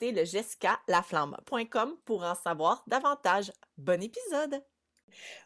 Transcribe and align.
le 0.00 0.24
jessicalaflamme.com 0.24 1.96
pour 2.04 2.24
en 2.24 2.34
savoir 2.34 2.82
davantage. 2.86 3.52
Bon 3.78 4.02
épisode! 4.02 4.62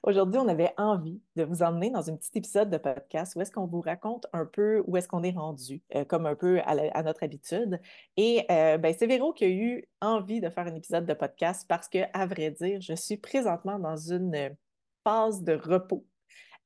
Aujourd'hui, 0.03 0.41
on 0.41 0.49
avait 0.49 0.73
envie 0.79 1.21
de 1.37 1.45
vous 1.45 1.63
emmener 1.63 1.91
dans 1.91 2.11
un 2.11 2.17
petit 2.17 2.31
épisode 2.35 2.71
de 2.71 2.79
podcast 2.79 3.37
où 3.37 3.41
est-ce 3.41 3.53
qu'on 3.53 3.67
vous 3.67 3.81
raconte 3.81 4.27
un 4.33 4.47
peu 4.47 4.83
où 4.87 4.97
est-ce 4.97 5.07
qu'on 5.07 5.23
est 5.23 5.37
rendu, 5.37 5.83
euh, 5.95 6.05
comme 6.05 6.27
un 6.27 6.35
peu 6.35 6.61
à, 6.65 7.03
notre 7.03 7.23
habitude. 7.23 7.81
Et 8.17 8.45
euh, 8.51 8.79
ben, 8.79 8.95
c'est 8.99 9.07
Véro 9.07 9.33
qui 9.33 9.45
a 9.45 9.49
eu 9.49 9.85
envie 10.01 10.41
de 10.41 10.49
faire 10.49 10.67
un 10.67 10.75
épisode 10.75 11.07
de 11.07 11.15
podcast 11.15 11.67
parce 11.69 11.89
que, 11.89 11.99
à 12.13 12.27
vrai 12.27 12.51
dire, 12.51 12.81
je 12.81 12.95
suis 12.95 13.17
présentement 13.17 13.79
dans 13.79 13.97
une 13.97 14.57
phase 15.05 15.43
de 15.43 15.55
repos 15.55 16.07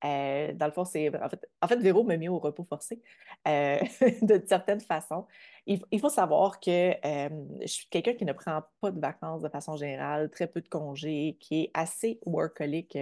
euh, 0.04 0.52
dans 0.52 0.66
le 0.66 0.72
fond, 0.72 0.84
c'est 0.84 1.08
en 1.22 1.28
fait, 1.28 1.48
en 1.62 1.68
fait, 1.68 1.76
Véro 1.76 2.04
m'a 2.04 2.16
mis 2.16 2.28
au 2.28 2.38
repos 2.38 2.64
forcé 2.64 3.00
euh, 3.48 3.78
de 4.22 4.42
certaines 4.46 4.80
façons. 4.80 5.26
Il, 5.66 5.80
faut 5.98 6.10
savoir 6.10 6.60
que 6.60 6.90
euh, 7.06 7.28
je 7.62 7.66
suis 7.66 7.86
quelqu'un 7.88 8.12
qui 8.12 8.26
ne 8.26 8.34
prend 8.34 8.62
pas 8.82 8.90
de 8.90 9.00
vacances 9.00 9.40
de 9.40 9.48
façon 9.48 9.76
générale, 9.76 10.28
très 10.30 10.46
peu 10.46 10.60
de 10.60 10.68
congés, 10.68 11.38
qui 11.40 11.62
est 11.62 11.70
assez 11.72 12.20
workaholic. 12.26 12.98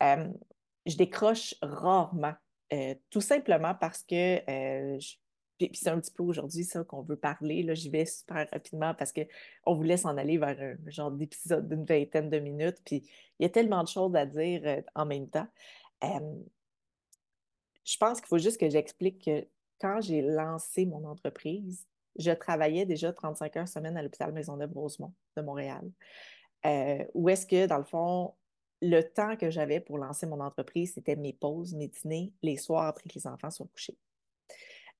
je 0.00 0.96
décroche 0.96 1.54
rarement, 1.60 2.34
tout 3.10 3.20
simplement 3.20 3.74
parce 3.74 4.02
que 4.02 4.98
puis 5.58 5.70
c'est 5.74 5.90
un 5.90 6.00
petit 6.00 6.10
peu 6.10 6.24
aujourd'hui 6.24 6.64
ça 6.64 6.82
qu'on 6.82 7.02
veut 7.02 7.16
parler. 7.16 7.62
Là, 7.62 7.74
j'y 7.74 7.88
vais 7.88 8.06
super 8.06 8.48
rapidement 8.50 8.92
parce 8.94 9.12
qu'on 9.12 9.74
voulait 9.74 9.96
s'en 9.96 10.16
aller 10.16 10.36
vers 10.36 10.58
un 10.60 10.90
genre 10.90 11.12
d'épisode 11.12 11.68
d'une 11.68 11.84
vingtaine 11.84 12.28
de 12.28 12.38
minutes. 12.40 12.78
Puis 12.84 13.04
il 13.38 13.42
y 13.42 13.46
a 13.46 13.50
tellement 13.50 13.82
de 13.84 13.88
choses 13.88 14.16
à 14.16 14.26
dire 14.26 14.82
en 14.94 15.06
même 15.06 15.28
temps 15.28 15.46
je 17.84 17.96
pense 17.98 18.20
qu'il 18.20 18.28
faut 18.28 18.38
juste 18.38 18.58
que 18.58 18.68
j'explique 18.68 19.24
que 19.24 19.46
quand 19.80 20.00
j'ai 20.00 20.22
lancé 20.22 20.86
mon 20.86 21.04
entreprise, 21.04 21.86
je 22.18 22.30
travaillais 22.30 22.86
déjà 22.86 23.12
35 23.12 23.56
heures 23.56 23.68
semaine 23.68 23.96
à 23.96 24.02
l'hôpital 24.02 24.32
Maisonneuve-Rosemont 24.32 25.12
de 25.36 25.42
Montréal. 25.42 25.90
Euh, 26.64 27.04
où 27.14 27.28
est-ce 27.28 27.46
que, 27.46 27.66
dans 27.66 27.78
le 27.78 27.84
fond, 27.84 28.34
le 28.80 29.02
temps 29.02 29.36
que 29.36 29.50
j'avais 29.50 29.80
pour 29.80 29.98
lancer 29.98 30.26
mon 30.26 30.40
entreprise, 30.40 30.94
c'était 30.94 31.16
mes 31.16 31.32
pauses, 31.32 31.74
mes 31.74 31.88
dîners, 31.88 32.32
les 32.42 32.56
soirs 32.56 32.86
après 32.86 33.08
que 33.08 33.14
les 33.14 33.26
enfants 33.26 33.50
soient 33.50 33.66
couchés. 33.66 33.98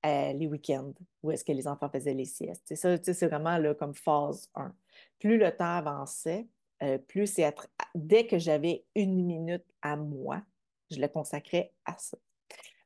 Euh, 0.05 0.33
les 0.33 0.45
week-ends, 0.45 0.93
où 1.23 1.31
est-ce 1.31 1.43
que 1.43 1.51
les 1.51 1.67
enfants 1.67 1.89
faisaient 1.89 2.13
les 2.13 2.25
siestes. 2.25 2.63
C'est 2.65 2.75
ça, 2.75 2.95
c'est 3.01 3.27
vraiment 3.27 3.59
comme 3.73 3.95
phase 3.95 4.49
1. 4.53 4.71
Plus 5.19 5.37
le 5.37 5.51
temps 5.51 5.77
avançait, 5.77 6.47
euh, 6.83 6.99
plus 6.99 7.25
c'est 7.25 7.51
dès 7.95 8.27
que 8.27 8.37
j'avais 8.37 8.85
une 8.93 9.25
minute 9.25 9.65
à 9.81 9.95
moi, 9.95 10.43
je 10.91 10.99
le 10.99 11.07
consacrais 11.07 11.73
à 11.85 11.97
ça. 11.97 12.17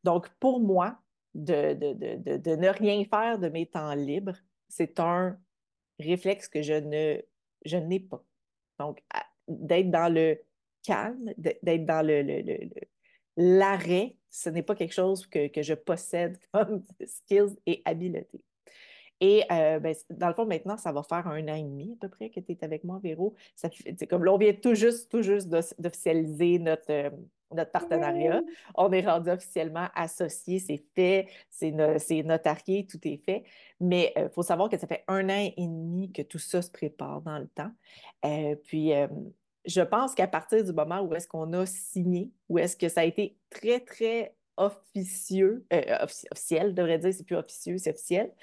Donc, 0.03 0.29
pour 0.39 0.59
moi, 0.59 0.99
de, 1.35 1.73
ne 2.55 2.69
rien 2.69 3.03
faire 3.05 3.39
de 3.39 3.49
mes 3.49 3.65
temps 3.65 3.93
libres, 3.93 4.37
c'est 4.67 4.99
un 4.99 5.37
réflexe 5.99 6.47
que 6.47 6.61
je 6.61 6.73
ne 6.73 7.79
n'ai 7.79 7.99
pas. 7.99 8.23
Donc, 8.79 9.03
d'être 9.47 9.91
dans 9.91 10.13
le 10.13 10.39
calme, 10.83 11.33
d'être 11.37 11.85
dans 11.85 12.05
le, 12.05 12.21
l'arrêt, 13.35 14.15
ce 14.29 14.49
n'est 14.49 14.63
pas 14.63 14.75
quelque 14.75 14.93
chose 14.93 15.25
que, 15.27 15.47
que, 15.47 15.61
je 15.61 15.73
possède 15.73 16.37
comme 16.53 16.83
skills 17.05 17.57
et 17.65 17.81
habileté. 17.85 18.41
Et 19.21 19.43
euh, 19.51 19.79
ben, 19.79 19.93
dans 20.09 20.29
le 20.29 20.33
fond, 20.33 20.45
maintenant, 20.45 20.77
ça 20.77 20.93
va 20.93 21.03
faire 21.03 21.27
un 21.27 21.45
an 21.49 21.55
et 21.55 21.63
demi 21.63 21.91
à 21.91 22.07
peu 22.07 22.09
près 22.09 22.29
que 22.29 22.39
tu 22.39 22.53
es 22.53 22.63
avec 22.63 22.85
moi, 22.85 22.99
Véro. 23.03 23.35
Ça 23.55 23.69
comme 24.09 24.23
là, 24.23 24.33
on 24.33 24.37
vient 24.37 24.53
tout 24.53 24.75
juste, 24.75 25.11
tout 25.11 25.21
juste 25.21 25.49
d'officialiser 25.49 26.57
notre, 26.59 26.89
euh, 26.89 27.09
notre 27.53 27.71
partenariat. 27.71 28.41
On 28.75 28.91
est 28.91 29.05
rendu 29.05 29.29
officiellement 29.29 29.87
associés, 29.95 30.59
c'est 30.59 30.83
fait, 30.95 31.27
c'est 31.49 32.23
notarié, 32.23 32.85
tout 32.85 32.99
est 33.07 33.21
fait. 33.25 33.43
Mais 33.79 34.13
il 34.15 34.23
euh, 34.23 34.29
faut 34.29 34.43
savoir 34.43 34.69
que 34.69 34.77
ça 34.77 34.87
fait 34.87 35.03
un 35.07 35.29
an 35.29 35.51
et 35.55 35.67
demi 35.67 36.11
que 36.11 36.21
tout 36.21 36.39
ça 36.39 36.61
se 36.61 36.71
prépare 36.71 37.21
dans 37.21 37.39
le 37.39 37.47
temps. 37.47 37.71
Euh, 38.25 38.55
puis, 38.55 38.93
euh, 38.93 39.07
je 39.65 39.81
pense 39.81 40.15
qu'à 40.15 40.27
partir 40.27 40.63
du 40.63 40.73
moment 40.73 41.01
où 41.01 41.13
est-ce 41.15 41.27
qu'on 41.27 41.53
a 41.53 41.65
signé, 41.65 42.31
où 42.47 42.57
est-ce 42.57 42.75
que 42.75 42.89
ça 42.89 43.01
a 43.01 43.05
été 43.05 43.37
très, 43.49 43.79
très 43.79 44.35
officieux, 44.57 45.65
officiel, 46.01 46.69
je 46.69 46.73
devrais 46.73 46.99
dire, 46.99 47.13
c'est 47.13 47.23
plus 47.23 47.35
officieux, 47.35 47.77
c'est 47.77 47.91
officiel, 47.91 48.33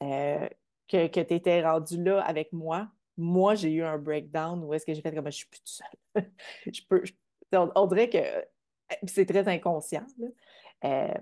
que, 0.00 1.06
que 1.08 1.20
tu 1.20 1.34
étais 1.34 1.62
rendu 1.62 2.02
là 2.02 2.22
avec 2.22 2.52
moi, 2.52 2.88
moi, 3.18 3.56
j'ai 3.56 3.72
eu 3.72 3.82
un 3.82 3.98
breakdown 3.98 4.62
où 4.62 4.72
est-ce 4.72 4.86
que 4.86 4.94
j'ai 4.94 5.02
fait 5.02 5.12
comme 5.12 5.26
je 5.26 5.36
suis 5.36 5.46
plus 5.46 5.58
toute 5.58 5.68
seule. 5.68 6.30
je 6.72 6.80
peux, 6.88 7.02
on, 7.52 7.86
dirait 7.86 8.08
que 8.08 8.18
euh, 8.18 8.42
c'est 9.06 9.26
très 9.26 9.46
inconscient. 9.48 10.06
Euh, 10.84 11.14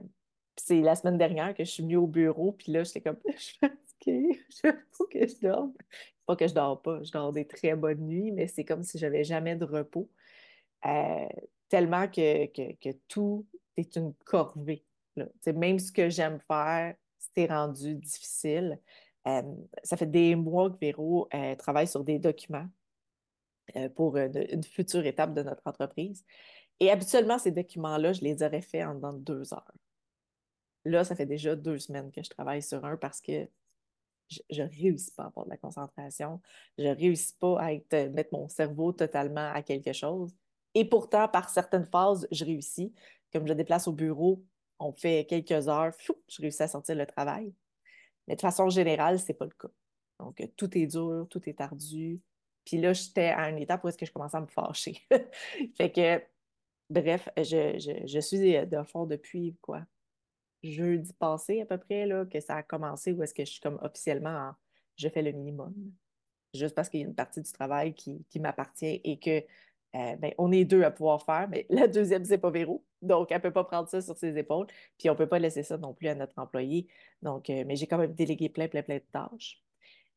c'est 0.57 0.81
la 0.81 0.95
semaine 0.95 1.19
dernière 1.19 1.55
que 1.55 1.65
je 1.65 1.71
suis 1.71 1.83
venue 1.83 1.97
au 1.97 2.07
bureau, 2.07 2.53
puis 2.53 2.73
là, 2.73 2.83
j'étais 2.85 3.01
comme, 3.01 3.19
je 3.37 3.41
suis 3.41 3.59
fatiguée, 3.59 4.41
il 4.65 4.85
faut 4.93 5.07
que 5.07 5.27
je 5.27 5.41
dorme. 5.41 5.73
Pas 6.27 6.37
que 6.37 6.49
je 6.49 6.55
dors 6.55 6.83
pas, 6.83 7.03
je 7.03 7.13
dors 7.13 7.33
des 7.33 7.47
très 7.47 7.77
bonnes 7.77 8.07
nuits, 8.07 8.33
mais 8.33 8.49
c'est 8.49 8.65
comme 8.65 8.83
si 8.83 8.99
j'avais 8.99 9.23
jamais 9.23 9.55
de 9.55 9.65
repos. 9.65 10.11
Euh, 10.85 11.27
tellement 11.69 12.09
que, 12.09 12.47
que, 12.47 12.91
tout 13.09 13.47
est 13.77 13.97
une 13.97 14.13
corvée. 14.25 14.85
Même 15.47 15.79
ce 15.79 15.93
que 15.93 16.11
j'aime 16.11 16.41
faire, 16.47 16.95
c'est 17.19 17.47
rendu 17.47 17.95
difficile. 17.95 18.79
ça 19.25 19.97
fait 19.97 20.11
des 20.11 20.35
mois 20.35 20.71
que 20.71 20.79
Véro 20.79 21.29
travaille 21.59 21.89
sur 21.89 22.05
des 22.05 22.19
documents 22.19 22.69
pour 23.95 24.17
une, 24.17 24.63
future 24.65 25.05
étape 25.07 25.35
de 25.35 25.43
notre 25.43 25.63
entreprise. 25.67 26.25
Et 26.81 26.91
habituellement, 26.91 27.39
ces 27.39 27.53
documents-là, 27.53 28.13
je 28.13 28.21
les 28.23 28.43
aurais 28.43 28.63
faits 28.63 28.87
en 28.87 28.95
dans 28.95 29.13
deux 29.13 29.53
heures. 29.55 29.75
Là, 30.85 31.05
ça 31.05 31.17
fait 31.17 31.27
déjà 31.27 31.57
deux 31.57 31.79
semaines 31.79 32.13
que 32.13 32.23
je 32.23 32.31
travaille 32.31 32.63
sur 32.63 32.85
un 32.85 32.97
parce 32.97 33.21
que 33.21 33.49
je 34.29 34.63
ne 34.63 34.69
réussis 34.69 35.13
pas 35.13 35.25
à 35.25 35.27
avoir 35.27 35.47
de 35.47 35.51
la 35.51 35.57
concentration. 35.57 36.41
Je 36.79 36.85
ne 36.85 36.95
réussis 36.95 37.35
pas 37.39 37.61
à 37.61 37.73
être, 37.73 38.13
mettre 38.13 38.31
mon 38.33 38.49
cerveau 38.49 38.93
totalement 38.93 39.53
à 39.53 39.63
quelque 39.63 39.93
chose. 39.93 40.35
Et 40.75 40.85
pourtant, 40.85 41.29
par 41.29 41.49
certaines 41.49 41.87
phases, 41.87 42.29
je 42.31 42.45
réussis. 42.45 42.93
Comme 43.33 43.47
je 43.47 43.53
déplace 43.53 43.89
au 43.89 43.93
bureau, 43.93 44.45
on 44.79 44.93
fait 44.93 45.27
quelques 45.27 45.69
heures, 45.69 45.93
je 46.29 46.41
réussis 46.43 46.63
à 46.63 46.69
sortir 46.69 46.95
le 46.97 47.07
travail. 47.07 47.55
Mais 48.29 48.37
de 48.37 48.41
façon 48.41 48.69
générale, 48.69 49.19
ce 49.19 49.29
n'est 49.29 49.35
pas 49.35 49.47
le 49.47 49.53
cas. 49.53 49.73
Donc, 50.19 50.43
tout 50.57 50.77
est 50.77 50.87
dur, 50.87 51.27
tout 51.31 51.49
est 51.49 51.61
ardu. 51.61 52.21
Puis 52.67 52.79
là, 52.79 52.93
j'étais 52.93 53.29
à 53.29 53.49
une 53.49 53.59
étape 53.59 53.83
où 53.85 53.89
est-ce 53.89 53.97
que 53.97 54.05
je 54.05 54.13
commençais 54.13 54.37
à 54.37 54.41
me 54.43 54.47
fâcher. 54.49 55.01
fait 55.77 55.91
que, 55.93 56.23
bref, 56.91 57.29
je, 57.39 58.21
suis 58.21 58.57
euh, 58.57 58.67
de 58.67 58.83
fond 58.83 59.07
depuis 59.07 59.57
quoi? 59.63 59.83
Jeudi 60.63 61.13
passé 61.15 61.63
à 61.63 61.67
peu 61.67 61.79
près, 61.79 62.07
là, 62.07 62.27
que 62.27 62.41
ça 62.41 62.57
a 62.57 62.63
commencé 62.63 63.13
où 63.13 63.23
est-ce 63.23 63.33
que 63.33 63.45
je 63.45 63.53
suis 63.53 63.61
comme 63.61 63.79
officiellement 63.83 64.31
en 64.31 64.53
je 64.97 65.09
fais 65.09 65.23
le 65.23 65.33
minimum. 65.33 65.75
Juste 66.55 66.75
parce 66.75 66.89
qu'il 66.89 67.01
y 67.01 67.05
a 67.05 67.07
une 67.07 67.15
partie 67.15 67.43
du 67.43 67.53
travail 67.53 67.95
qui, 67.95 68.25
m'appartient 68.41 69.01
et 69.05 69.19
que 69.19 69.45
euh, 69.95 70.17
ben, 70.17 70.33
on 70.39 70.51
est 70.53 70.65
deux 70.65 70.83
à 70.83 70.91
pouvoir 70.91 71.23
faire, 71.23 71.49
mais 71.49 71.67
la 71.71 71.87
deuxième, 71.87 72.25
c'est 72.25 72.39
pas 72.39 72.51
Véro. 72.51 72.85
Donc, 73.03 73.31
elle 73.31 73.39
ne 73.39 73.43
peut 73.43 73.53
pas 73.53 73.65
prendre 73.65 73.89
ça 73.89 74.01
sur 74.01 74.17
ses 74.17 74.37
épaules. 74.39 74.67
Puis, 74.99 75.09
on 75.11 75.13
ne 75.13 75.19
peut 75.19 75.29
pas 75.29 75.39
laisser 75.39 75.63
ça 75.63 75.77
non 75.79 75.95
plus 75.95 76.09
à 76.09 76.15
notre 76.15 76.39
employé. 76.39 76.89
Donc, 77.23 77.51
euh, 77.51 77.65
mais 77.67 77.77
j'ai 77.77 77.87
quand 77.87 77.99
même 77.99 78.15
délégué 78.15 78.49
plein, 78.49 78.69
plein, 78.69 78.83
plein 78.83 78.97
de 78.97 79.05
tâches. 79.13 79.63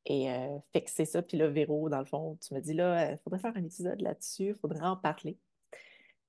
Et 0.06 0.32
euh, 0.32 0.58
fait 0.74 0.82
que 0.82 0.90
c'est 0.90 1.06
ça. 1.06 1.22
Puis 1.22 1.38
là, 1.38 1.48
Véro, 1.48 1.90
dans 1.90 2.00
le 2.00 2.06
fond, 2.06 2.38
tu 2.46 2.54
me 2.54 2.60
dis 2.60 2.74
là, 2.74 3.12
il 3.12 3.18
faudrait 3.20 3.40
faire 3.40 3.56
un 3.56 3.64
épisode 3.64 4.02
là-dessus, 4.02 4.48
il 4.48 4.56
faudrait 4.56 4.86
en 4.86 4.96
parler. 4.96 5.38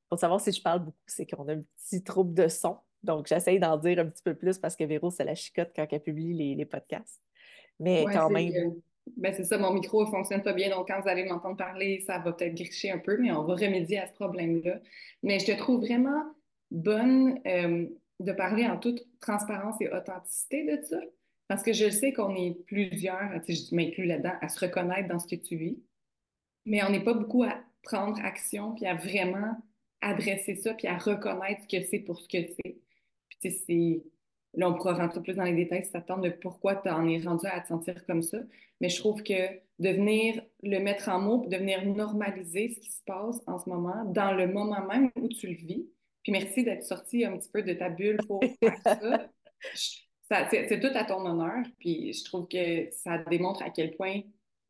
faut 0.09 0.17
savoir 0.17 0.41
si 0.41 0.53
je 0.53 0.63
parle 0.63 0.81
beaucoup, 0.81 0.99
c'est 1.07 1.27
qu'on 1.27 1.49
a 1.49 1.55
un 1.55 1.63
petit 1.77 2.03
trouble 2.03 2.35
de 2.35 2.49
son. 2.49 2.79
Donc, 3.03 3.27
j'essaye 3.27 3.59
d'en 3.59 3.77
dire 3.79 3.99
un 3.99 4.07
petit 4.07 4.23
peu 4.23 4.35
plus 4.35 4.59
parce 4.59 4.77
que 4.77 4.85
Véro, 4.85 5.11
c'est 5.11 5.25
la 5.25 5.35
chicote 5.35 5.71
quand 5.75 5.87
elle 5.91 6.03
publie 6.03 6.55
les, 6.55 6.67
podcasts. 6.67 7.23
Mais 7.79 8.05
quand 8.13 8.29
même. 8.29 8.53
Euh, 8.53 8.71
ben 9.17 9.33
c'est 9.33 9.45
ça, 9.45 9.59
mon 9.59 9.73
micro 9.73 10.05
ne 10.05 10.11
fonctionne 10.11 10.43
pas 10.43 10.53
bien, 10.53 10.71
donc 10.71 10.89
quand 10.89 11.01
vous 11.01 11.09
allez 11.09 11.25
m'entendre 11.25 11.57
parler, 11.57 12.05
ça 12.07 12.19
va 12.19 12.33
peut-être 12.33 12.55
gricher 12.55 12.91
un 12.91 12.99
peu, 12.99 13.17
mais 13.17 13.33
on 13.33 13.45
va 13.45 13.55
remédier 13.55 13.99
à 13.99 14.07
ce 14.07 14.13
problème-là. 14.13 14.79
Mais 15.23 15.39
je 15.39 15.47
te 15.47 15.53
trouve 15.53 15.81
vraiment 15.81 16.23
bonne 16.71 17.41
euh, 17.47 17.87
de 18.21 18.33
parler 18.33 18.67
en 18.67 18.77
toute 18.77 19.03
transparence 19.21 19.81
et 19.81 19.89
authenticité 19.89 20.65
de 20.65 20.83
ça, 20.85 20.99
parce 21.51 21.65
que 21.65 21.73
je 21.73 21.91
sais 21.91 22.13
qu'on 22.13 22.37
est 22.37 22.65
plusieurs, 22.67 23.29
je 23.49 23.75
m'inclus 23.75 24.05
là-dedans, 24.05 24.35
à 24.41 24.49
se 24.49 24.61
reconnaître 24.65 25.09
dans 25.09 25.19
ce 25.19 25.27
que 25.27 25.35
tu 25.35 25.57
vis, 25.57 25.83
mais 26.65 26.85
on 26.85 26.91
n'est 26.91 27.03
pas 27.03 27.13
beaucoup 27.13 27.43
à 27.43 27.59
prendre 27.83 28.25
action 28.25 28.73
puis 28.77 28.87
à 28.87 28.95
vraiment 28.95 29.57
adresser 30.01 30.55
ça 30.55 30.75
puis 30.75 30.87
à 30.87 30.97
reconnaître 30.97 31.63
ce 31.63 31.77
que 31.77 31.85
c'est 31.85 31.99
pour 31.99 32.21
ce 32.21 32.29
que 32.29 32.47
c'est. 32.47 32.79
Puis, 33.29 33.51
c'est. 33.51 34.05
Là, 34.55 34.71
on 34.71 34.75
pourra 34.75 34.95
rentrer 34.95 35.21
plus 35.23 35.35
dans 35.35 35.43
les 35.43 35.55
détails 35.55 35.85
si 35.85 35.91
ça 35.91 36.01
tente 36.01 36.23
de 36.23 36.31
pourquoi 36.31 36.77
tu 36.77 36.89
en 36.89 37.09
es 37.09 37.19
rendu 37.19 37.49
à 37.49 37.61
te 37.61 37.67
sentir 37.67 38.07
comme 38.07 38.23
ça. 38.23 38.39
Mais 38.81 38.89
je 38.89 39.01
trouve 39.01 39.25
que 39.25 39.49
de 39.81 39.89
venir 39.89 40.41
le 40.63 40.79
mettre 40.79 41.09
en 41.09 41.19
mots, 41.19 41.47
de 41.49 41.57
venir 41.57 41.85
normaliser 41.85 42.69
ce 42.69 42.79
qui 42.79 42.93
se 42.93 43.03
passe 43.05 43.41
en 43.49 43.59
ce 43.59 43.69
moment, 43.69 44.05
dans 44.05 44.35
le 44.35 44.47
moment 44.47 44.87
même 44.87 45.11
où 45.17 45.27
tu 45.27 45.49
le 45.49 45.55
vis. 45.55 45.85
Puis 46.23 46.31
merci 46.31 46.63
d'être 46.63 46.85
sorti 46.85 47.25
un 47.25 47.37
petit 47.37 47.51
peu 47.51 47.65
de 47.65 47.73
ta 47.73 47.89
bulle 47.89 48.19
pour 48.29 48.41
faire 48.61 48.79
ça. 48.85 49.29
c'est 50.51 50.81
tout 50.81 50.97
à 50.97 51.05
ton 51.05 51.25
honneur. 51.27 51.65
Puis 51.79 52.13
je 52.13 52.25
trouve 52.25 52.47
que 52.49 52.91
ça 52.93 53.19
démontre 53.19 53.63
à 53.63 53.71
quel 53.71 53.97
point 53.97 54.21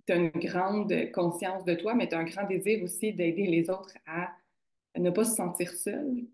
tu 0.06 0.12
as 0.12 0.16
une 0.16 0.30
grande 0.30 1.12
conscience 1.12 1.64
de 1.64 1.74
toi, 1.74 1.94
mais 1.94 2.08
tu 2.08 2.14
as 2.14 2.18
un 2.18 2.24
grand 2.24 2.46
désir 2.46 2.82
aussi 2.82 3.12
d'aider 3.12 3.46
les 3.46 3.68
autres 3.70 3.96
à 4.06 4.30
ne 4.98 5.10
pas 5.10 5.24
se 5.24 5.36
sentir 5.36 5.70
seul. 5.70 6.24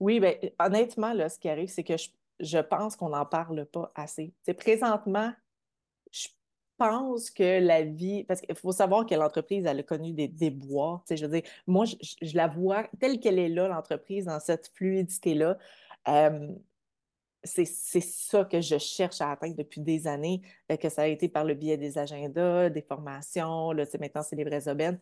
Oui, 0.00 0.20
bien, 0.20 0.34
honnêtement, 0.58 1.12
là, 1.12 1.28
ce 1.28 1.38
qui 1.38 1.48
arrive, 1.48 1.68
c'est 1.68 1.84
que 1.84 1.94
je, 2.40 2.58
pense 2.60 2.96
qu'on 2.96 3.10
n'en 3.10 3.26
parle 3.26 3.66
pas 3.66 3.90
assez. 3.94 4.32
C'est 4.42 4.54
présentement, 4.54 5.32
je 6.12 6.28
pense 6.76 7.30
que 7.30 7.60
la 7.60 7.82
vie, 7.82 8.24
parce 8.24 8.40
qu'il 8.40 8.54
faut 8.54 8.72
savoir 8.72 9.06
que 9.06 9.14
l'entreprise, 9.14 9.66
elle 9.66 9.80
a 9.80 9.82
connu 9.82 10.12
des 10.12 10.28
déboires. 10.28 11.02
Je 11.10 11.26
veux 11.26 11.40
dire, 11.40 11.50
moi, 11.66 11.84
je, 11.84 12.36
la 12.36 12.46
vois 12.46 12.84
telle 13.00 13.18
qu'elle 13.18 13.40
est 13.40 13.48
là, 13.48 13.66
l'entreprise, 13.68 14.26
dans 14.26 14.40
cette 14.40 14.70
fluidité-là. 14.74 15.58
Euh, 16.06 16.54
c'est 17.44 17.64
ça 17.64 18.44
que 18.44 18.60
je 18.60 18.78
cherche 18.78 19.20
à 19.20 19.30
atteindre 19.30 19.56
depuis 19.56 19.80
des 19.80 20.06
années, 20.06 20.42
euh, 20.70 20.76
que 20.76 20.88
ça 20.88 21.02
a 21.02 21.06
été 21.06 21.28
par 21.28 21.44
le 21.44 21.54
biais 21.54 21.76
des 21.76 21.98
agendas, 21.98 22.70
des 22.70 22.82
formations, 22.82 23.72
là, 23.72 23.84
maintenant 24.00 24.22
c'est 24.22 24.36
les 24.36 24.44
vraies 24.44 24.68
aubaines 24.68 24.98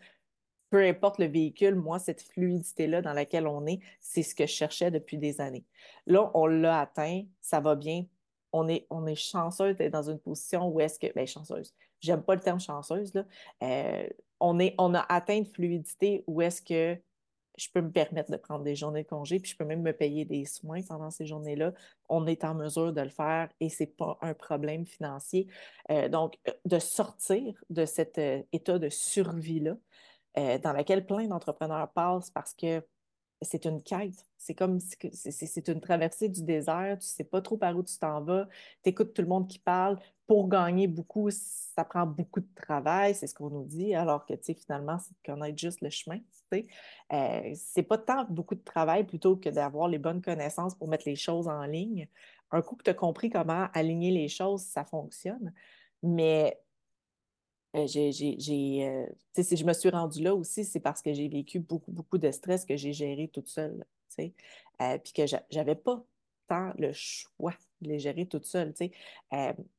peu 0.71 0.85
importe 0.85 1.19
le 1.19 1.27
véhicule, 1.27 1.75
moi, 1.75 1.99
cette 1.99 2.23
fluidité-là 2.23 3.03
dans 3.03 3.13
laquelle 3.13 3.47
on 3.47 3.67
est, 3.67 3.81
c'est 4.01 4.23
ce 4.23 4.35
que 4.35 4.47
je 4.47 4.53
cherchais 4.53 4.91
depuis 4.91 5.19
des 5.19 5.41
années. 5.41 5.65
Là, 6.07 6.31
on 6.35 6.47
l'a 6.47 6.81
atteint, 6.81 7.23
ça 7.41 7.61
va 7.61 7.75
bien. 7.75 8.05
On 8.53 8.69
est, 8.69 8.87
on 8.91 9.07
est 9.07 9.15
chanceuse 9.15 9.77
d'être 9.77 9.93
dans 9.93 10.11
une 10.11 10.19
position 10.19 10.69
où 10.69 10.81
est-ce 10.81 10.99
que. 10.99 11.13
Bien, 11.13 11.27
chanceuse. 11.27 11.75
J'aime 12.01 12.23
pas 12.23 12.35
le 12.35 12.41
terme 12.41 12.61
chanceuse, 12.61 13.13
là. 13.15 13.25
Euh, 13.63 14.09
on, 14.41 14.59
est, 14.59 14.75
on 14.79 14.95
a 14.95 15.01
atteint 15.09 15.37
une 15.37 15.47
fluidité 15.47 16.25
où 16.27 16.43
est-ce 16.43 16.63
que 16.63 16.99
je 17.57 17.69
peux 17.73 17.81
me 17.81 17.91
permettre 17.91 18.31
de 18.31 18.37
prendre 18.37 18.65
des 18.65 18.75
journées 18.75 19.03
de 19.03 19.09
congé, 19.09 19.41
puis 19.41 19.53
je 19.53 19.57
peux 19.57 19.65
même 19.65 19.83
me 19.83 19.93
payer 19.93 20.25
des 20.25 20.45
soins 20.45 20.83
pendant 20.83 21.11
ces 21.11 21.27
journées-là. 21.27 21.73
On 22.09 22.27
est 22.27 22.45
en 22.45 22.55
mesure 22.55 22.93
de 22.93 23.01
le 23.01 23.09
faire 23.09 23.49
et 23.61 23.69
ce 23.69 23.83
n'est 23.83 23.89
pas 23.89 24.19
un 24.21 24.35
problème 24.35 24.85
financier. 24.87 25.47
Euh, 25.91 26.09
donc, 26.09 26.39
euh, 26.49 26.53
de 26.65 26.79
sortir 26.79 27.63
de 27.71 27.85
cet 27.85 28.19
état 28.53 28.79
de 28.79 28.89
survie-là, 28.89 29.77
euh, 30.39 30.59
dans 30.59 30.73
laquelle 30.73 31.07
plein 31.07 31.27
d'entrepreneurs 31.27 31.91
passent 31.93 32.31
parce 32.31 32.53
que 32.53 32.83
c'est 33.43 33.65
une 33.67 33.83
quête. 33.83 34.27
C'est 34.39 34.55
comme 34.55 34.79
c'est 34.81 35.69
une 35.69 35.81
traversée 35.81 36.29
du 36.29 36.43
désert. 36.43 36.99
Tu 36.99 37.07
ne 37.07 37.11
sais 37.17 37.25
pas 37.25 37.43
trop 37.43 37.57
par 37.57 37.77
où 37.77 37.83
tu 37.83 37.99
t'en 37.99 38.23
vas. 38.23 38.47
Tu 38.83 38.91
écoutes 38.91 39.15
tout 39.15 39.23
le 39.23 39.29
monde 39.29 39.49
qui 39.49 39.59
parle. 39.59 39.99
Pour 40.27 40.49
gagner 40.49 40.89
beaucoup, 40.89 41.31
ça 41.31 41.85
prend 41.85 42.05
beaucoup 42.05 42.41
de 42.41 42.49
travail, 42.57 43.15
c'est 43.15 43.29
ce 43.29 43.35
qu'on 43.35 43.49
nous 43.49 43.65
dit, 43.65 43.95
alors 43.95 44.27
que 44.27 44.35
finalement, 44.37 44.99
c'est 44.99 45.13
de 45.13 45.33
connaître 45.33 45.57
juste 45.57 45.81
le 45.83 45.91
chemin. 45.91 46.19
Euh, 47.13 47.53
c'est 47.55 47.85
pas 47.85 47.99
tant 47.99 48.25
beaucoup 48.25 48.57
de 48.57 48.63
travail 48.65 49.05
plutôt 49.05 49.37
que 49.37 49.49
d'avoir 49.49 49.87
les 49.89 49.99
bonnes 49.99 50.23
connaissances 50.23 50.75
pour 50.75 50.89
mettre 50.89 51.05
les 51.07 51.15
choses 51.15 51.47
en 51.47 51.65
ligne. 51.65 52.09
Un 52.51 52.61
coup 52.63 52.75
que 52.75 52.83
tu 52.83 52.91
as 52.91 52.95
compris 52.95 53.31
comment 53.31 53.69
aligner 53.73 54.11
les 54.11 54.29
choses, 54.29 54.63
ça 54.63 54.85
fonctionne. 54.85 55.53
Mais 56.03 56.61
euh, 57.77 57.87
j'ai, 57.87 58.87
euh, 58.89 59.07
si 59.43 59.57
je 59.57 59.65
me 59.65 59.73
suis 59.73 59.91
rendue 59.91 60.23
là 60.23 60.35
aussi, 60.35 60.65
c'est 60.65 60.81
parce 60.81 61.03
que 61.03 61.13
j'ai 61.13 61.29
vécu 61.29 61.61
beaucoup, 61.61 61.93
beaucoup 61.93 62.19
de 62.19 62.31
stress 62.31 62.65
que 62.65 62.77
j'ai 62.77 62.93
géré 62.93 63.29
toute 63.29 63.49
seule, 63.49 63.85
euh, 64.19 64.99
puis 64.99 65.13
que 65.13 65.27
j'avais 65.51 65.75
pas 65.75 66.03
tant 66.49 66.73
le 66.79 66.93
choix 66.93 67.55
de 67.83 67.89
les 67.89 67.99
gérer 67.99 68.27
toute 68.27 68.47
seule, 68.47 68.73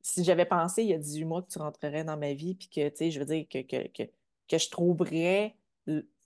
si 0.02 0.24
j'avais 0.24 0.46
pensé 0.46 0.84
il 0.84 0.90
y 0.90 0.94
a 0.94 0.98
18 0.98 1.26
mois 1.26 1.42
que 1.42 1.50
tu 1.50 1.60
rentrerais 1.60 2.04
dans 2.04 2.18
ma 2.18 2.34
vie, 2.34 2.56
puis 2.56 2.70
que, 2.70 3.10
je 3.10 3.20
veux 3.20 3.26
dire, 3.26 3.48
que, 3.50 3.62
que, 3.62 4.04
que, 4.48 4.58
je 4.58 4.70
trouverais 4.70 5.56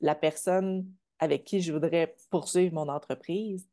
la 0.02 0.16
personne 0.16 0.92
avec 1.20 1.44
qui 1.44 1.62
je 1.62 1.72
voudrais 1.72 2.16
poursuivre 2.32 2.74
mon 2.74 2.90
entreprise, 2.90 3.68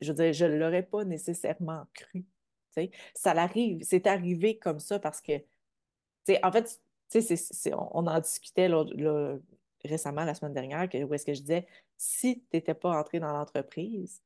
je 0.00 0.12
veux 0.12 0.24
dire, 0.24 0.32
je 0.32 0.44
ne 0.44 0.56
l'aurais 0.56 0.82
pas 0.82 1.04
nécessairement 1.04 1.86
cru. 1.94 2.26
Ça 3.14 3.34
l'arrive, 3.34 3.82
c'est 3.84 4.08
arrivé 4.08 4.58
comme 4.58 4.80
ça 4.80 4.98
parce 4.98 5.20
que, 5.20 5.32
en 6.42 6.52
fait, 6.52 6.80
on, 7.72 8.06
en 8.06 8.20
discutait 8.20 8.70
récemment 9.84 10.24
la 10.24 10.34
semaine 10.34 10.54
dernière, 10.54 10.88
où 11.06 11.14
est-ce 11.14 11.26
que 11.26 11.34
je 11.34 11.40
disais, 11.40 11.66
si 11.96 12.40
tu 12.40 12.56
n'étais 12.56 12.74
pas 12.74 12.98
entré 12.98 13.20
dans 13.20 13.32
l'entreprise, 13.32 14.22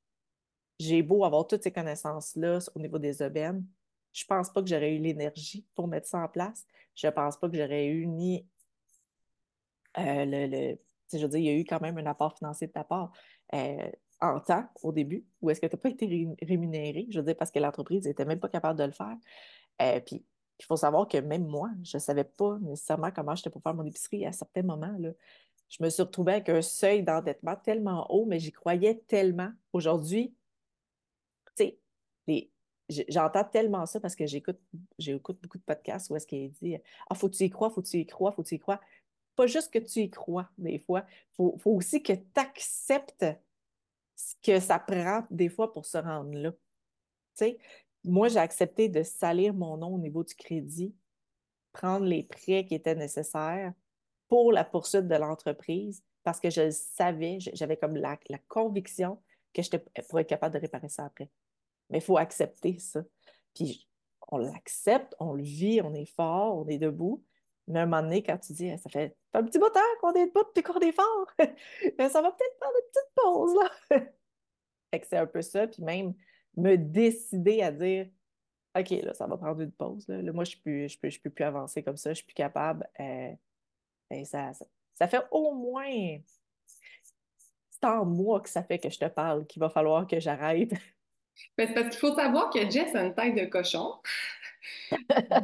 j'ai 0.78 1.02
beau 1.02 1.24
avoir 1.24 1.46
toutes 1.46 1.64
ces 1.64 1.72
connaissances-là 1.72 2.58
au 2.74 2.78
niveau 2.78 2.98
des 2.98 3.20
aubaines, 3.22 3.64
je 4.12 4.24
ne 4.24 4.28
pense 4.28 4.50
pas 4.50 4.62
que 4.62 4.68
j'aurais 4.68 4.94
eu 4.94 4.98
l'énergie 4.98 5.66
pour 5.74 5.86
mettre 5.88 6.08
ça 6.08 6.18
en 6.18 6.28
place. 6.28 6.66
Je 6.94 7.06
ne 7.06 7.12
pense 7.12 7.36
pas 7.36 7.48
que 7.48 7.56
j'aurais 7.56 7.86
eu 7.86 8.06
ni 8.06 8.46
euh, 9.98 10.24
le, 10.26 10.78
je 11.12 11.18
veux 11.18 11.28
dire, 11.28 11.38
il 11.38 11.44
y 11.44 11.48
a 11.48 11.54
eu 11.54 11.64
quand 11.64 11.80
même 11.80 11.98
un 11.98 12.06
apport 12.06 12.36
financier 12.36 12.66
de 12.66 12.72
ta 12.72 12.84
part 12.84 13.12
euh, 13.54 13.90
en 14.20 14.40
temps 14.40 14.66
au 14.82 14.92
début, 14.92 15.24
ou 15.40 15.50
est-ce 15.50 15.60
que 15.60 15.66
tu 15.66 15.76
n'as 15.76 15.80
pas 15.80 15.90
été 15.90 16.28
rémunéré? 16.42 17.06
Je 17.10 17.20
veux 17.20 17.24
dire, 17.24 17.36
parce 17.36 17.50
que 17.50 17.58
l'entreprise 17.58 18.04
n'était 18.04 18.24
même 18.24 18.40
pas 18.40 18.48
capable 18.48 18.78
de 18.78 18.84
le 18.84 18.92
faire. 18.92 19.16
Euh, 19.80 20.00
puis 20.00 20.24
il 20.58 20.64
faut 20.64 20.76
savoir 20.76 21.06
que 21.08 21.18
même 21.18 21.46
moi, 21.46 21.70
je 21.82 21.96
ne 21.96 22.00
savais 22.00 22.24
pas 22.24 22.58
nécessairement 22.60 23.10
comment 23.10 23.34
j'étais 23.34 23.50
pour 23.50 23.62
faire 23.62 23.74
mon 23.74 23.84
épicerie 23.84 24.26
à 24.26 24.32
certains 24.32 24.62
moments. 24.62 24.96
Là. 24.98 25.10
Je 25.68 25.82
me 25.82 25.88
suis 25.90 26.02
retrouvée 26.02 26.32
avec 26.32 26.48
un 26.48 26.62
seuil 26.62 27.02
d'endettement 27.02 27.56
tellement 27.56 28.10
haut, 28.10 28.24
mais 28.26 28.40
j'y 28.40 28.52
croyais 28.52 29.02
tellement. 29.06 29.50
Aujourd'hui, 29.72 30.34
tu 31.56 31.64
sais, 32.26 32.50
j'entends 33.08 33.44
tellement 33.44 33.86
ça 33.86 34.00
parce 34.00 34.16
que 34.16 34.26
j'écoute, 34.26 34.58
beaucoup 34.98 35.58
de 35.58 35.62
podcasts 35.64 36.10
où 36.10 36.16
est-ce 36.16 36.26
qu'il 36.26 36.50
dit 36.50 36.76
Ah, 37.08 37.14
faut 37.14 37.28
tu 37.28 37.44
y 37.44 37.50
crois, 37.50 37.70
faut 37.70 37.82
tu 37.82 37.98
y 37.98 38.06
crois, 38.06 38.32
faut 38.32 38.42
que 38.42 38.48
tu 38.48 38.54
y 38.54 38.58
crois. 38.58 38.80
Pas 39.36 39.46
juste 39.46 39.72
que 39.72 39.78
tu 39.78 40.00
y 40.00 40.10
crois, 40.10 40.48
des 40.58 40.78
fois. 40.78 41.04
Il 41.38 41.58
faut, 41.58 41.70
aussi 41.70 42.02
que 42.02 42.14
tu 42.14 42.22
acceptes 42.34 43.26
ce 44.16 44.34
que 44.42 44.58
ça 44.58 44.78
prend 44.78 45.24
des 45.30 45.48
fois 45.48 45.72
pour 45.72 45.86
se 45.86 45.98
rendre 45.98 46.36
là. 46.36 46.50
Tu 46.50 46.58
sais, 47.34 47.58
moi, 48.04 48.28
j'ai 48.28 48.38
accepté 48.38 48.88
de 48.88 49.02
salir 49.02 49.54
mon 49.54 49.76
nom 49.76 49.94
au 49.94 49.98
niveau 49.98 50.24
du 50.24 50.34
crédit, 50.34 50.94
prendre 51.72 52.06
les 52.06 52.22
prêts 52.22 52.64
qui 52.64 52.74
étaient 52.74 52.94
nécessaires 52.94 53.72
pour 54.28 54.52
la 54.52 54.64
poursuite 54.64 55.08
de 55.08 55.14
l'entreprise 55.14 56.02
parce 56.22 56.40
que 56.40 56.50
je 56.50 56.70
savais, 56.70 57.38
j'avais 57.40 57.76
comme 57.76 57.96
la, 57.96 58.18
conviction 58.48 59.18
que 59.54 59.62
j'étais 59.62 59.82
pour 60.08 60.20
être 60.20 60.28
capable 60.28 60.54
de 60.54 60.60
réparer 60.60 60.88
ça 60.88 61.06
après. 61.06 61.30
Mais 61.88 61.98
il 61.98 62.04
faut 62.04 62.18
accepter 62.18 62.78
ça. 62.78 63.02
Puis 63.54 63.88
on 64.30 64.36
l'accepte, 64.36 65.14
on 65.20 65.32
le 65.32 65.42
vit, 65.42 65.80
on 65.82 65.94
est 65.94 66.04
fort, 66.04 66.58
on 66.58 66.68
est 66.68 66.78
debout. 66.78 67.24
Mais 67.66 67.80
à 67.80 67.82
un 67.82 67.86
moment 67.86 68.02
donné, 68.02 68.22
quand 68.22 68.36
tu 68.38 68.52
dis, 68.52 68.76
ça 68.78 68.90
fait 68.90 69.16
un 69.32 69.42
petit 69.42 69.58
bout 69.58 69.68
de 69.68 69.72
temps 69.72 69.80
qu'on 70.00 70.12
est 70.12 70.26
debout 70.26 70.44
puis 70.54 70.62
qu'on 70.62 70.80
est 70.80 70.92
fort, 70.92 71.26
ça 71.38 72.22
va 72.22 72.32
peut-être 72.32 72.58
prendre 72.60 72.76
une 72.76 72.90
petite 72.90 73.12
pause, 73.14 73.54
là. 73.54 74.00
c'est 75.02 75.16
un 75.16 75.26
peu 75.26 75.42
ça. 75.42 75.66
Puis 75.66 75.82
même, 75.82 76.14
me 76.58 76.76
décider 76.76 77.62
à 77.62 77.72
dire 77.72 78.08
OK, 78.78 78.90
là, 78.90 79.14
ça 79.14 79.26
va 79.26 79.36
prendre 79.36 79.60
une 79.60 79.72
pause. 79.72 80.06
Là. 80.08 80.20
moi, 80.32 80.44
je 80.44 80.56
ne 80.56 80.62
peux, 80.62 80.88
je 80.88 81.20
peux, 81.20 81.30
plus 81.30 81.44
avancer 81.44 81.82
comme 81.82 81.96
ça, 81.96 82.10
je 82.10 82.12
ne 82.12 82.14
suis 82.16 82.26
plus 82.26 82.34
capable. 82.34 82.88
Euh, 83.00 83.32
ben, 84.10 84.24
ça, 84.24 84.52
ça, 84.94 85.08
fait 85.08 85.22
au 85.30 85.52
moins 85.54 86.18
c'est 87.70 87.84
en 87.86 88.04
moi 88.04 88.40
que 88.40 88.48
ça 88.48 88.62
fait 88.62 88.78
que 88.78 88.90
je 88.90 88.98
te 88.98 89.04
parle 89.06 89.46
qu'il 89.46 89.60
va 89.60 89.70
falloir 89.70 90.06
que 90.06 90.18
j'arrête. 90.20 90.72
Ben, 91.56 91.72
parce 91.72 91.90
qu'il 91.90 92.00
faut 92.00 92.16
savoir 92.16 92.50
que 92.50 92.68
Jess 92.68 92.94
a 92.96 93.04
une 93.04 93.14
taille 93.14 93.34
de 93.34 93.44
cochon. 93.44 93.94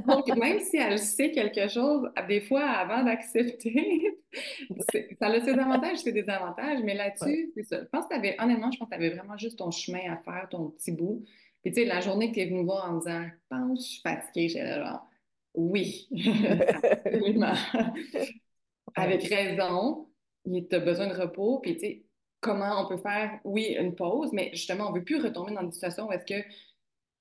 Donc, 0.07 0.29
même 0.37 0.61
si 0.61 0.77
elle 0.77 0.99
sait 0.99 1.31
quelque 1.31 1.69
chose, 1.69 2.09
des 2.29 2.41
fois, 2.41 2.65
avant 2.65 3.05
d'accepter, 3.05 4.19
ça 5.19 5.27
a 5.27 5.41
ses 5.41 5.51
avantages 5.51 5.95
et 5.95 6.03
ses 6.03 6.13
désavantages, 6.13 6.81
mais 6.83 6.95
là-dessus, 6.95 7.53
c'est 7.55 7.65
ça. 7.65 7.81
Je 7.83 7.89
pense 7.89 8.07
que 8.09 8.15
avais, 8.15 8.37
honnêtement, 8.41 8.71
je 8.71 8.79
pense 8.79 8.89
que 8.89 8.95
tu 8.95 9.01
avais 9.01 9.15
vraiment 9.15 9.37
juste 9.37 9.59
ton 9.59 9.71
chemin 9.71 10.13
à 10.13 10.17
faire, 10.19 10.49
ton 10.51 10.71
petit 10.71 10.93
bout. 10.93 11.25
Puis, 11.63 11.73
tu 11.73 11.81
sais, 11.81 11.87
la 11.87 12.01
journée 12.01 12.29
que 12.29 12.35
tu 12.35 12.41
es 12.41 12.47
venue 12.47 12.61
me 12.61 12.65
voir 12.65 12.91
en 12.91 12.99
disant, 12.99 13.25
je 13.25 13.49
pense 13.49 13.79
que 13.79 13.85
je 13.85 13.89
suis 13.89 14.03
fatiguée, 14.03 14.49
j'étais 14.49 14.79
genre, 14.79 15.09
oui, 15.55 16.09
absolument. 17.05 17.55
Avec 18.97 19.25
raison, 19.25 20.09
tu 20.45 20.75
as 20.75 20.81
besoin 20.81 21.07
de 21.07 21.15
repos. 21.15 21.61
Puis, 21.61 21.75
tu 21.75 21.81
sais, 21.81 22.05
comment 22.41 22.85
on 22.85 22.89
peut 22.89 22.99
faire, 23.01 23.41
oui, 23.45 23.77
une 23.79 23.95
pause, 23.95 24.31
mais 24.33 24.51
justement, 24.53 24.89
on 24.89 24.93
ne 24.93 24.99
veut 24.99 25.05
plus 25.05 25.21
retomber 25.21 25.55
dans 25.55 25.63
des 25.63 25.73
situations 25.73 26.09
où 26.09 26.13
est-ce 26.13 26.27
que 26.27 26.47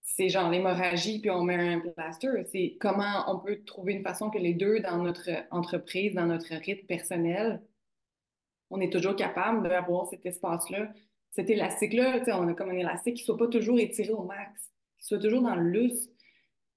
c'est 0.03 0.29
genre 0.29 0.50
l'hémorragie, 0.50 1.19
puis 1.19 1.31
on 1.31 1.43
met 1.43 1.55
un 1.55 1.79
plaster. 1.79 2.43
C'est 2.51 2.77
comment 2.79 3.24
on 3.27 3.39
peut 3.39 3.63
trouver 3.65 3.93
une 3.93 4.03
façon 4.03 4.29
que 4.29 4.38
les 4.38 4.53
deux, 4.53 4.79
dans 4.81 4.98
notre 4.98 5.29
entreprise, 5.50 6.13
dans 6.13 6.25
notre 6.25 6.53
rythme 6.53 6.86
personnel, 6.86 7.62
on 8.69 8.81
est 8.81 8.91
toujours 8.91 9.15
capable 9.15 9.67
d'avoir 9.67 10.07
cet 10.07 10.25
espace-là, 10.25 10.91
cet 11.31 11.50
élastique-là. 11.50 12.22
On 12.27 12.48
a 12.48 12.53
comme 12.53 12.69
un 12.69 12.77
élastique 12.77 13.15
qui 13.15 13.24
ne 13.24 13.25
soit 13.25 13.38
pas 13.38 13.48
toujours 13.48 13.79
étiré 13.79 14.12
au 14.12 14.24
max, 14.24 14.72
qui 15.00 15.07
soit 15.07 15.19
toujours 15.19 15.41
dans 15.41 15.55
le 15.55 15.69
loose. 15.69 16.10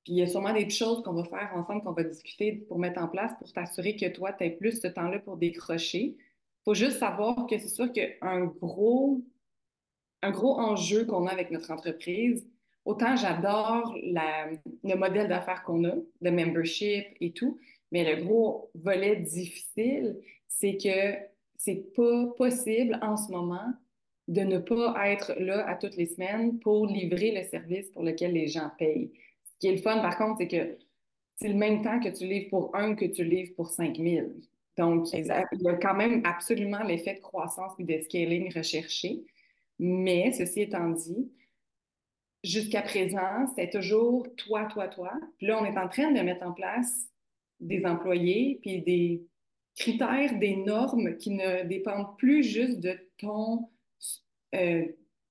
Puis 0.04 0.12
il 0.12 0.18
y 0.18 0.22
a 0.22 0.28
sûrement 0.28 0.52
des 0.52 0.70
choses 0.70 1.02
qu'on 1.02 1.14
va 1.14 1.24
faire 1.24 1.50
ensemble, 1.54 1.82
qu'on 1.82 1.92
va 1.92 2.04
discuter 2.04 2.52
pour 2.68 2.78
mettre 2.78 3.02
en 3.02 3.08
place 3.08 3.32
pour 3.38 3.52
t'assurer 3.52 3.96
que 3.96 4.06
toi, 4.06 4.32
tu 4.32 4.44
aies 4.44 4.50
plus 4.50 4.80
ce 4.80 4.86
temps-là 4.86 5.18
pour 5.18 5.36
décrocher. 5.36 6.16
Faut 6.64 6.74
juste 6.74 6.98
savoir 6.98 7.46
que 7.48 7.58
c'est 7.58 7.68
sûr 7.68 7.92
qu'un 7.92 8.44
gros, 8.44 9.24
un 10.22 10.30
gros 10.30 10.60
enjeu 10.60 11.06
qu'on 11.06 11.26
a 11.26 11.32
avec 11.32 11.50
notre 11.50 11.72
entreprise, 11.72 12.46
autant 12.86 13.16
j'adore 13.16 13.94
le 13.94 14.94
modèle 14.94 15.28
d'affaires 15.28 15.62
qu'on 15.64 15.84
a, 15.84 15.94
de 16.22 16.30
membership 16.30 17.04
et 17.20 17.32
tout, 17.32 17.58
mais 17.92 18.14
le 18.14 18.24
gros 18.24 18.70
volet 18.74 19.16
difficile, 19.16 20.18
c'est 20.48 20.76
que 20.76 21.18
c'est 21.58 21.92
pas 21.94 22.26
possible 22.38 22.98
en 23.02 23.16
ce 23.16 23.30
moment 23.30 23.72
de 24.28 24.40
ne 24.40 24.58
pas 24.58 25.08
être 25.08 25.34
là 25.38 25.68
à 25.68 25.76
toutes 25.76 25.96
les 25.96 26.06
semaines 26.06 26.58
pour 26.60 26.86
livrer 26.86 27.32
le 27.32 27.48
service 27.48 27.90
pour 27.90 28.02
lequel 28.02 28.32
les 28.32 28.48
gens 28.48 28.70
payent. 28.78 29.12
Ce 29.44 29.58
qui 29.60 29.68
est 29.68 29.72
le 29.72 29.78
fun, 29.82 30.00
par 30.00 30.16
contre, 30.16 30.38
c'est 30.38 30.48
que 30.48 30.78
c'est 31.36 31.48
le 31.48 31.54
même 31.54 31.82
temps 31.82 32.00
que 32.00 32.08
tu 32.08 32.26
livres 32.26 32.50
pour 32.50 32.74
un 32.74 32.94
que 32.94 33.04
tu 33.04 33.24
livres 33.24 33.52
pour 33.56 33.68
5000. 33.70 34.34
Donc, 34.76 35.12
il 35.12 35.26
y 35.26 35.68
a 35.68 35.74
quand 35.76 35.94
même 35.94 36.22
absolument 36.24 36.82
l'effet 36.82 37.14
de 37.14 37.20
croissance 37.20 37.72
et 37.78 37.84
de 37.84 38.02
scaling 38.02 38.52
recherché. 38.54 39.22
Mais, 39.78 40.32
ceci 40.32 40.62
étant 40.62 40.90
dit, 40.90 41.30
jusqu'à 42.46 42.82
présent, 42.82 43.46
c'était 43.48 43.70
toujours 43.70 44.26
toi, 44.36 44.66
toi, 44.66 44.88
toi. 44.88 45.12
Puis 45.38 45.46
là, 45.46 45.60
on 45.60 45.64
est 45.64 45.78
en 45.78 45.88
train 45.88 46.12
de 46.12 46.20
mettre 46.20 46.46
en 46.46 46.52
place 46.52 47.08
des 47.60 47.84
employés, 47.84 48.58
puis 48.62 48.82
des 48.82 49.26
critères, 49.74 50.38
des 50.38 50.56
normes 50.56 51.16
qui 51.16 51.30
ne 51.30 51.64
dépendent 51.64 52.16
plus 52.18 52.42
juste 52.42 52.80
de 52.80 52.98
ton, 53.18 53.68
euh, 54.54 54.84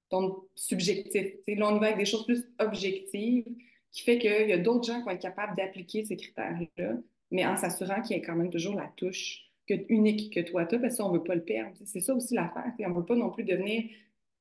ton 0.09 0.43
subjectif. 0.55 1.33
là, 1.47 1.67
on 1.69 1.77
y 1.77 1.79
va 1.79 1.87
avec 1.87 1.97
des 1.97 2.05
choses 2.05 2.25
plus 2.25 2.45
objectives, 2.59 3.45
qui 3.91 4.03
fait 4.03 4.17
qu'il 4.19 4.49
y 4.49 4.53
a 4.53 4.57
d'autres 4.57 4.85
gens 4.85 4.99
qui 4.99 5.05
vont 5.05 5.11
être 5.11 5.21
capables 5.21 5.55
d'appliquer 5.55 6.03
ces 6.03 6.17
critères-là, 6.17 6.97
mais 7.31 7.45
en 7.45 7.55
s'assurant 7.55 8.01
qu'il 8.01 8.15
y 8.15 8.19
ait 8.19 8.21
quand 8.21 8.35
même 8.35 8.49
toujours 8.49 8.75
la 8.75 8.91
touche 8.97 9.45
unique 9.89 10.33
que 10.33 10.41
toi 10.41 10.65
tu 10.65 10.75
as, 10.75 10.79
parce 10.79 10.93
que 10.93 10.97
ça, 10.97 11.05
on 11.05 11.11
ne 11.11 11.17
veut 11.17 11.23
pas 11.23 11.35
le 11.35 11.43
perdre. 11.43 11.75
C'est 11.85 12.01
ça 12.01 12.13
aussi 12.13 12.35
l'affaire. 12.35 12.71
On 12.79 12.89
ne 12.89 12.95
veut 12.95 13.05
pas 13.05 13.15
non 13.15 13.31
plus 13.31 13.43
devenir 13.43 13.83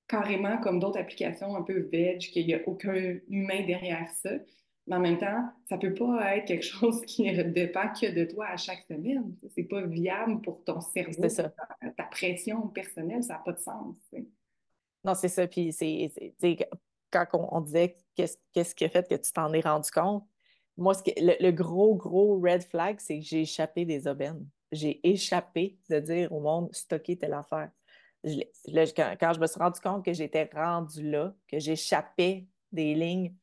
carrément 0.09 0.59
comme 0.59 0.81
d'autres 0.81 0.99
applications 0.99 1.57
un 1.57 1.63
peu 1.63 1.89
veg, 1.91 2.19
qu'il 2.19 2.47
n'y 2.47 2.55
a 2.55 2.61
aucun 2.67 2.95
humain 3.29 3.65
derrière 3.67 4.09
ça. 4.23 4.31
Mais 4.87 4.97
en 4.97 5.01
même 5.01 5.19
temps, 5.19 5.49
ça 5.67 5.77
ne 5.77 5.81
peut 5.81 5.95
pas 5.95 6.37
être 6.37 6.47
quelque 6.47 6.65
chose 6.65 7.01
qui 7.07 7.31
ne 7.31 7.43
dépend 7.43 7.89
que 7.89 8.13
de 8.13 8.25
toi 8.25 8.47
à 8.49 8.57
chaque 8.57 8.85
semaine. 8.87 9.35
Ce 9.43 9.61
n'est 9.61 9.67
pas 9.67 9.83
viable 9.83 10.41
pour 10.43 10.63
ton 10.65 10.81
cerveau. 10.81 11.29
Ça. 11.29 11.53
Ta, 11.97 12.05
pression 12.05 12.69
personnelle, 12.69 13.23
ça 13.23 13.35
n'a 13.35 13.39
pas 13.41 13.53
de 13.53 13.61
sens. 13.61 13.97
Non, 15.05 15.15
c'est 15.15 15.29
ça. 15.29 15.47
Puis, 15.47 15.73
c'est, 15.73 16.13
quand 17.11 17.27
on, 17.33 17.61
disait 17.61 17.97
qu'est-ce, 18.15 18.75
qui 18.75 18.85
a 18.85 18.89
fait 18.89 19.09
que 19.09 19.15
tu 19.15 19.33
t'en 19.33 19.53
es 19.53 19.61
rendu 19.61 19.91
compte, 19.91 20.25
moi, 20.77 20.93
ce 20.93 21.03
le, 21.17 21.35
le, 21.41 21.53
gros, 21.53 21.95
gros 21.95 22.41
red 22.41 22.63
flag, 22.63 22.97
c'est 22.99 23.21
que 23.21 23.25
j'ai 23.25 23.43
échappé 23.43 23.85
des 23.85 24.09
aubaines. 24.09 24.45
J'ai 24.73 25.01
échappé 25.09 25.79
de 25.89 26.01
dire 26.01 26.33
au 26.33 26.41
monde 26.41 26.69
stocker 26.75 27.17
telle 27.17 27.35
affaire 27.35 27.71
quand, 28.25 29.33
je 29.35 29.41
me 29.41 29.47
suis 29.47 29.59
rendu 29.59 29.81
compte 29.81 30.05
que 30.05 30.13
j'étais 30.13 30.49
rendu 30.55 31.09
là, 31.09 31.35
que 31.49 31.59
j'échappais 31.59 32.47
des 32.73 32.95
lignes, 32.95 33.35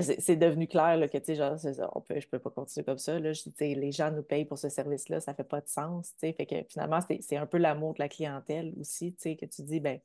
c'est 0.00 0.36
devenu 0.36 0.66
clair 0.66 0.96
là, 0.96 1.08
que, 1.08 1.34
genre, 1.34 1.56
on 1.94 2.00
peut, 2.00 2.18
je 2.18 2.28
peux 2.28 2.40
pas 2.40 2.50
continuer 2.50 2.84
comme 2.84 2.98
ça. 2.98 3.18
Là, 3.18 3.30
les 3.60 3.92
gens 3.92 4.10
nous 4.10 4.24
payent 4.24 4.44
pour 4.44 4.58
ce 4.58 4.68
service-là, 4.68 5.20
ça 5.20 5.34
fait 5.34 5.44
pas 5.44 5.60
de 5.60 5.68
sens. 5.68 6.12
Fait 6.20 6.34
que 6.34 6.56
finalement, 6.68 6.98
c'est 7.20 7.36
un 7.36 7.46
peu 7.46 7.58
l'amour 7.58 7.94
de 7.94 8.00
la 8.00 8.08
clientèle 8.08 8.74
aussi, 8.78 9.14
que 9.14 9.46
tu 9.46 9.62
dis, 9.62 9.80
ben 9.80 10.00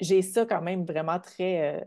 j'ai 0.00 0.22
ça 0.22 0.46
quand 0.46 0.62
même 0.62 0.84
vraiment 0.84 1.18
très, 1.20 1.76
euh, 1.76 1.84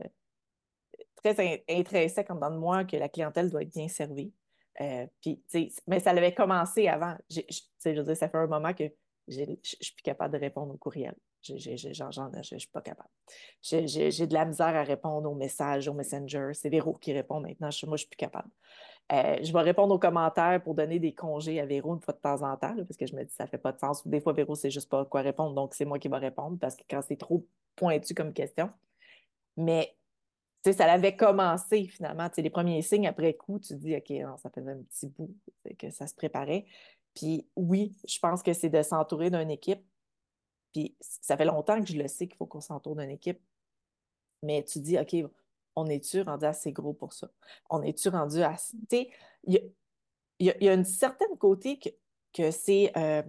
très 1.16 1.62
intrinsèque 1.70 2.30
en 2.30 2.36
dedans 2.36 2.52
de 2.52 2.58
moi 2.58 2.86
que 2.86 2.98
la 2.98 3.10
clientèle 3.10 3.50
doit 3.50 3.64
être 3.64 3.74
bien 3.74 3.88
servie. 3.88 4.34
Euh, 4.80 5.06
puis, 5.22 5.44
mais 5.88 6.00
ça 6.00 6.12
avait 6.12 6.34
commencé 6.34 6.88
avant. 6.88 7.16
Je, 7.30 7.42
je 7.50 8.14
ça 8.14 8.30
fait 8.30 8.38
un 8.38 8.48
moment 8.48 8.74
que 8.74 8.92
je 9.28 9.42
ne 9.42 9.56
suis 9.64 9.94
plus 9.94 10.04
capable 10.04 10.34
de 10.34 10.40
répondre 10.40 10.74
aux 10.74 10.78
courriels. 10.78 11.16
Je 11.44 11.54
ne 11.54 12.60
suis 12.60 12.70
pas 12.72 12.82
capable. 12.82 13.10
J'ai 13.62 14.28
de 14.28 14.34
la 14.34 14.46
misère 14.46 14.76
à 14.76 14.84
répondre 14.84 15.30
aux 15.30 15.36
messages, 15.36 15.88
aux 15.88 15.94
messengers. 15.94 16.52
C'est 16.54 16.70
Véro 16.70 16.94
qui 16.94 17.14
répond 17.14 17.40
maintenant. 17.40 17.68
moi, 17.68 17.72
je 17.72 17.86
ne 17.86 17.98
suis 17.98 18.08
plus 18.08 18.18
capable. 18.18 18.50
Euh, 19.12 19.38
je 19.42 19.52
vais 19.52 19.62
répondre 19.62 19.94
aux 19.94 20.00
commentaires 20.00 20.62
pour 20.64 20.76
donner 20.76 21.00
des 21.00 21.14
congés 21.14 21.60
à 21.60 21.66
Véro 21.66 21.96
une 21.96 22.02
fois 22.02 22.14
de 22.14 22.20
temps 22.20 22.42
en 22.44 22.56
temps, 22.56 22.76
parce 22.76 22.96
que 22.96 23.06
je 23.06 23.16
me 23.16 23.24
dis 23.26 23.34
ça 23.34 23.44
ne 23.44 23.50
fait 23.50 23.58
pas 23.58 23.72
de 23.72 23.80
sens. 23.80 24.08
Des 24.08 24.22
fois, 24.22 24.34
Véro, 24.34 24.56
c'est 24.56 24.70
juste 24.70 24.90
pas 24.90 25.04
quoi 25.06 25.22
répondre, 25.22 25.54
donc 25.54 25.74
c'est 25.74 25.84
moi 25.84 26.00
qui 26.00 26.08
vais 26.08 26.18
répondre, 26.18 26.58
parce 26.60 26.76
que 26.76 26.84
quand 26.90 27.02
c'est 27.02 27.18
trop 27.18 27.46
pointu 27.76 28.14
comme 28.14 28.32
question. 28.32 28.70
Mais 29.58 29.96
ça 30.64 30.92
avait 30.92 31.16
commencé 31.16 31.88
finalement. 31.88 32.30
les 32.38 32.50
premiers 32.50 32.82
signes 32.82 33.08
après 33.08 33.34
coup, 33.34 33.60
tu 33.60 33.76
dis 33.76 33.96
OK, 33.96 34.14
ça 34.38 34.50
faisait 34.50 34.72
un 34.72 34.84
petit 34.84 35.08
bout 35.08 35.36
que 35.78 35.90
ça 35.90 36.08
se 36.08 36.14
préparait. 36.14 36.66
Puis 37.16 37.48
oui, 37.56 37.96
je 38.08 38.20
pense 38.20 38.44
que 38.44 38.54
c'est 38.54 38.70
de 38.70 38.82
s'entourer 38.82 39.30
d'une 39.30 39.52
équipe. 39.52 39.84
Puis 40.74 40.96
ça 41.00 41.36
fait 41.38 41.46
longtemps 41.46 41.80
que 41.82 41.88
je 41.88 41.98
le 41.98 42.08
sais 42.08 42.28
qu'il 42.28 42.38
faut 42.38 42.46
qu'on 42.46 42.62
s'entoure 42.62 42.96
d'une 42.96 43.10
équipe. 43.10 43.42
Mais 44.44 44.64
tu 44.64 44.80
dis, 44.80 44.98
OK, 44.98 45.16
on 45.76 45.88
est-tu 45.88 46.22
rendu 46.22 46.46
assez 46.46 46.72
gros 46.72 46.94
pour 46.94 47.14
ça? 47.14 47.30
On 47.70 47.82
est-tu 47.82 48.10
rendu 48.10 48.42
assez. 48.42 48.78
Tu 48.90 48.98
sais, 48.98 49.10
il 49.44 49.74
y, 50.40 50.70
a, 50.70 50.74
une 50.74 50.86
certaine 50.86 51.38
côté 51.38 51.78
que, 51.78 51.90
que 52.34 52.52
c'est. 52.52 52.92
Euh, 52.98 53.22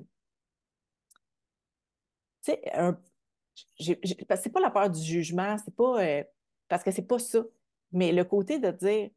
tu 2.42 2.52
sais, 2.52 4.00
c'est 4.36 4.50
pas 4.50 4.60
la 4.60 4.70
peur 4.70 4.90
du 4.90 5.00
jugement, 5.00 5.56
c'est 5.58 5.74
pas. 5.74 6.02
Euh, 6.02 6.24
parce 6.68 6.82
que 6.82 6.90
c'est 6.90 7.06
pas 7.06 7.18
ça. 7.18 7.44
Mais 7.92 8.12
le 8.12 8.24
côté 8.24 8.58
de 8.58 8.70
dire, 8.70 9.10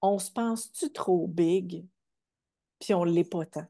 on 0.00 0.18
se 0.18 0.30
pense-tu 0.30 0.92
trop 0.92 1.26
big, 1.26 1.84
puis 2.78 2.94
on 2.94 3.04
l'est 3.04 3.28
pas 3.28 3.44
tant? 3.46 3.66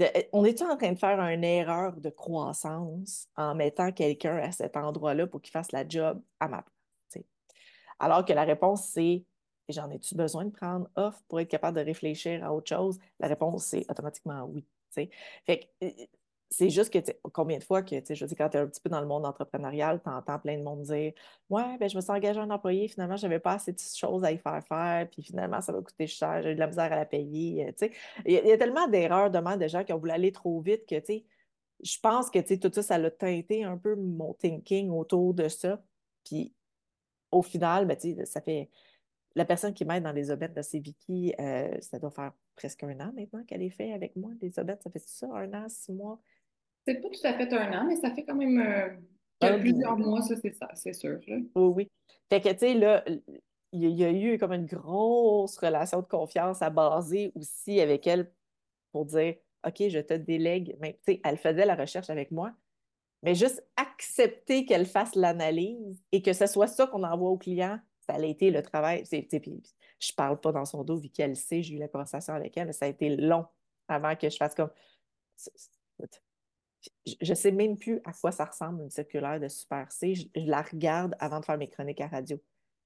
Euh, 0.00 0.22
on 0.32 0.44
est 0.44 0.62
en 0.62 0.76
train 0.76 0.92
de 0.92 0.98
faire 0.98 1.20
une 1.20 1.44
erreur 1.44 1.96
de 1.96 2.10
croissance 2.10 3.28
en 3.36 3.54
mettant 3.54 3.92
quelqu'un 3.92 4.36
à 4.36 4.52
cet 4.52 4.76
endroit-là 4.76 5.26
pour 5.26 5.40
qu'il 5.42 5.52
fasse 5.52 5.72
la 5.72 5.86
job 5.86 6.22
à 6.40 6.48
ma 6.48 6.62
place? 6.62 7.24
Alors 7.98 8.24
que 8.24 8.32
la 8.32 8.44
réponse, 8.44 8.88
c'est 8.88 9.24
j'en 9.68 9.90
ai-tu 9.90 10.14
besoin 10.14 10.44
de 10.44 10.50
prendre 10.50 10.88
off 10.96 11.22
pour 11.28 11.40
être 11.40 11.48
capable 11.48 11.78
de 11.78 11.84
réfléchir 11.84 12.44
à 12.44 12.52
autre 12.52 12.68
chose? 12.68 12.98
La 13.20 13.28
réponse, 13.28 13.64
c'est 13.64 13.84
automatiquement 13.90 14.44
oui. 14.44 14.66
Fait 14.94 15.08
que, 15.80 15.86
euh, 15.86 15.90
c'est 16.52 16.68
juste 16.68 16.92
que, 16.92 16.98
combien 17.32 17.58
de 17.58 17.64
fois 17.64 17.82
que, 17.82 17.96
je 17.96 18.26
dis, 18.26 18.36
quand 18.36 18.50
tu 18.50 18.58
es 18.58 18.60
un 18.60 18.66
petit 18.66 18.80
peu 18.80 18.90
dans 18.90 19.00
le 19.00 19.06
monde 19.06 19.24
entrepreneurial, 19.24 20.02
tu 20.02 20.10
entends 20.10 20.38
plein 20.38 20.58
de 20.58 20.62
monde 20.62 20.82
dire 20.82 21.14
Ouais, 21.48 21.78
ben, 21.78 21.88
je 21.88 21.96
me 21.96 22.02
suis 22.02 22.10
engagé 22.10 22.38
un 22.38 22.50
employé, 22.50 22.88
finalement, 22.88 23.16
je 23.16 23.22
n'avais 23.22 23.38
pas 23.40 23.54
assez 23.54 23.72
de 23.72 23.78
choses 23.80 24.22
à 24.22 24.32
y 24.32 24.38
faire 24.38 24.62
faire, 24.66 25.08
puis 25.10 25.22
finalement, 25.22 25.62
ça 25.62 25.72
va 25.72 25.80
coûter 25.80 26.06
cher, 26.06 26.42
j'ai 26.42 26.54
de 26.54 26.60
la 26.60 26.66
misère 26.66 26.92
à 26.92 26.96
la 26.96 27.06
payer. 27.06 27.68
Euh, 27.68 27.88
il 28.26 28.34
y, 28.34 28.52
a 28.52 28.58
tellement 28.58 28.86
d'erreurs 28.86 29.30
de 29.30 29.42
de 29.56 29.68
gens 29.68 29.82
qui 29.82 29.92
ont 29.94 29.98
voulu 29.98 30.12
aller 30.12 30.30
trop 30.30 30.60
vite 30.60 30.86
que, 30.86 30.96
je 31.82 31.98
pense 32.00 32.28
que, 32.30 32.38
tout 32.56 32.70
ça, 32.74 32.82
ça 32.82 32.94
a 32.96 33.10
teinté 33.10 33.64
un 33.64 33.78
peu 33.78 33.96
mon 33.96 34.34
thinking 34.34 34.90
autour 34.90 35.32
de 35.32 35.48
ça. 35.48 35.82
Puis, 36.24 36.54
au 37.30 37.42
final, 37.42 37.86
ben, 37.86 37.96
ça 38.26 38.40
fait. 38.42 38.68
La 39.34 39.46
personne 39.46 39.72
qui 39.72 39.86
m'aide 39.86 40.02
dans 40.02 40.12
les 40.12 40.30
aubaines 40.30 40.52
de 40.52 40.78
Vicky, 40.78 41.34
euh, 41.40 41.80
ça 41.80 41.98
doit 41.98 42.10
faire 42.10 42.32
presque 42.54 42.82
un 42.84 43.00
an 43.00 43.12
maintenant 43.16 43.42
qu'elle 43.44 43.62
est 43.62 43.70
faite 43.70 43.94
avec 43.94 44.14
moi. 44.16 44.30
Les 44.42 44.58
aubaines, 44.58 44.78
ça 44.84 44.90
fait 44.90 45.02
ça, 45.06 45.26
un 45.34 45.54
an, 45.54 45.66
six 45.70 45.92
mois. 45.92 46.20
C'est 46.86 47.00
pas 47.00 47.08
tout 47.08 47.20
à 47.26 47.34
fait 47.34 47.52
un 47.52 47.80
an, 47.80 47.86
mais 47.86 47.96
ça 47.96 48.10
fait 48.12 48.24
quand 48.24 48.34
même 48.34 48.58
euh, 48.58 49.58
plusieurs 49.58 49.96
mois, 49.96 50.22
ça, 50.22 50.34
c'est 50.36 50.54
ça, 50.54 50.68
c'est 50.74 50.92
sûr. 50.92 51.18
Oui, 51.28 51.46
oui. 51.54 51.90
Fait 52.28 52.40
que, 52.40 52.48
tu 52.50 52.58
sais, 52.58 52.74
là, 52.74 53.04
il 53.72 53.88
y, 53.88 54.04
a 54.04 54.10
eu 54.10 54.38
comme 54.38 54.52
une 54.52 54.66
grosse 54.66 55.56
relation 55.58 56.00
de 56.00 56.06
confiance 56.06 56.60
à 56.62 56.70
baser 56.70 57.32
aussi 57.34 57.80
avec 57.80 58.06
elle 58.06 58.32
pour 58.92 59.06
dire 59.06 59.36
OK, 59.66 59.88
je 59.88 60.00
te 60.00 60.14
délègue. 60.14 60.76
Mais, 60.80 60.94
tu 61.06 61.14
sais, 61.14 61.20
elle 61.24 61.38
faisait 61.38 61.64
la 61.64 61.74
recherche 61.74 62.10
avec 62.10 62.30
moi, 62.30 62.52
mais 63.22 63.34
juste 63.34 63.64
accepter 63.76 64.66
qu'elle 64.66 64.86
fasse 64.86 65.14
l'analyse 65.14 66.02
et 66.10 66.22
que 66.22 66.32
ce 66.32 66.46
soit 66.46 66.66
ça 66.66 66.86
qu'on 66.86 67.04
envoie 67.04 67.30
au 67.30 67.38
client, 67.38 67.78
ça 68.00 68.14
a 68.14 68.24
été 68.24 68.50
le 68.50 68.62
travail. 68.62 69.04
Je 69.10 69.48
je 70.00 70.12
parle 70.14 70.40
pas 70.40 70.50
dans 70.50 70.64
son 70.64 70.82
dos, 70.82 70.96
vu 70.96 71.08
qu'elle 71.08 71.36
sait, 71.36 71.62
j'ai 71.62 71.76
eu 71.76 71.78
la 71.78 71.86
conversation 71.86 72.34
avec 72.34 72.56
elle, 72.56 72.66
mais 72.66 72.72
ça 72.72 72.86
a 72.86 72.88
été 72.88 73.16
long 73.16 73.46
avant 73.86 74.16
que 74.16 74.28
je 74.28 74.36
fasse 74.36 74.54
comme 74.54 74.70
je 77.06 77.30
ne 77.30 77.34
sais 77.34 77.52
même 77.52 77.76
plus 77.76 78.00
à 78.04 78.12
quoi 78.12 78.32
ça 78.32 78.44
ressemble 78.44 78.82
une 78.82 78.90
circulaire 78.90 79.38
de 79.40 79.48
Super 79.48 79.90
C. 79.90 80.14
Je, 80.14 80.26
la 80.34 80.62
regarde 80.62 81.14
avant 81.18 81.40
de 81.40 81.44
faire 81.44 81.58
mes 81.58 81.68
chroniques 81.68 82.00
à 82.00 82.08
radio. 82.08 82.40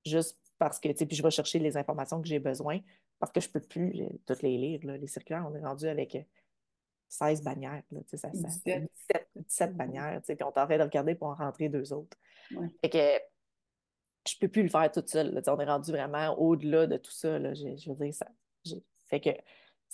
Juste 0.05 0.39
parce 0.59 0.79
que, 0.79 0.89
tu 0.89 0.97
sais, 0.99 1.07
puis 1.07 1.17
je 1.17 1.23
vais 1.23 1.31
chercher 1.31 1.59
les 1.59 1.77
informations 1.77 2.21
que 2.21 2.29
j'ai 2.29 2.39
besoin 2.39 2.81
parce 3.19 3.33
que 3.33 3.41
je 3.41 3.49
ne 3.49 3.53
peux 3.53 3.61
plus 3.61 4.03
toutes 4.27 4.43
les 4.43 4.57
lire. 4.57 4.81
Les 4.83 5.07
circulaires, 5.07 5.47
on 5.51 5.55
est 5.55 5.65
rendu 5.65 5.87
avec 5.87 6.17
16 7.09 7.43
bannières. 7.43 7.83
Là, 7.91 8.01
ça, 8.15 8.29
17. 8.29 8.91
17, 9.35 9.77
bannières. 9.77 10.21
Puis 10.23 10.37
on 10.41 10.47
est 10.47 10.59
en 10.59 10.67
train 10.67 10.79
de 10.79 10.83
regarder 10.83 11.15
pour 11.15 11.29
en 11.29 11.35
rentrer 11.35 11.69
deux 11.69 11.93
autres. 11.93 12.17
Ouais. 12.55 12.69
Fait 12.81 12.91
que 12.91 13.25
je 14.29 14.35
ne 14.37 14.41
peux 14.41 14.49
plus 14.49 14.63
le 14.63 14.69
faire 14.69 14.91
toute 14.91 15.09
seule. 15.09 15.33
Là. 15.33 15.41
On 15.47 15.61
est 15.61 15.65
rendu 15.65 15.91
vraiment 15.91 16.39
au-delà 16.39 16.87
de 16.87 16.97
tout 16.97 17.13
ça. 17.13 17.39
Là. 17.39 17.55
Je, 17.55 17.77
je 17.77 17.91
veux 17.91 17.97
dire, 17.97 18.15
ça. 18.15 18.27
Fait 19.09 19.21
que 19.21 19.31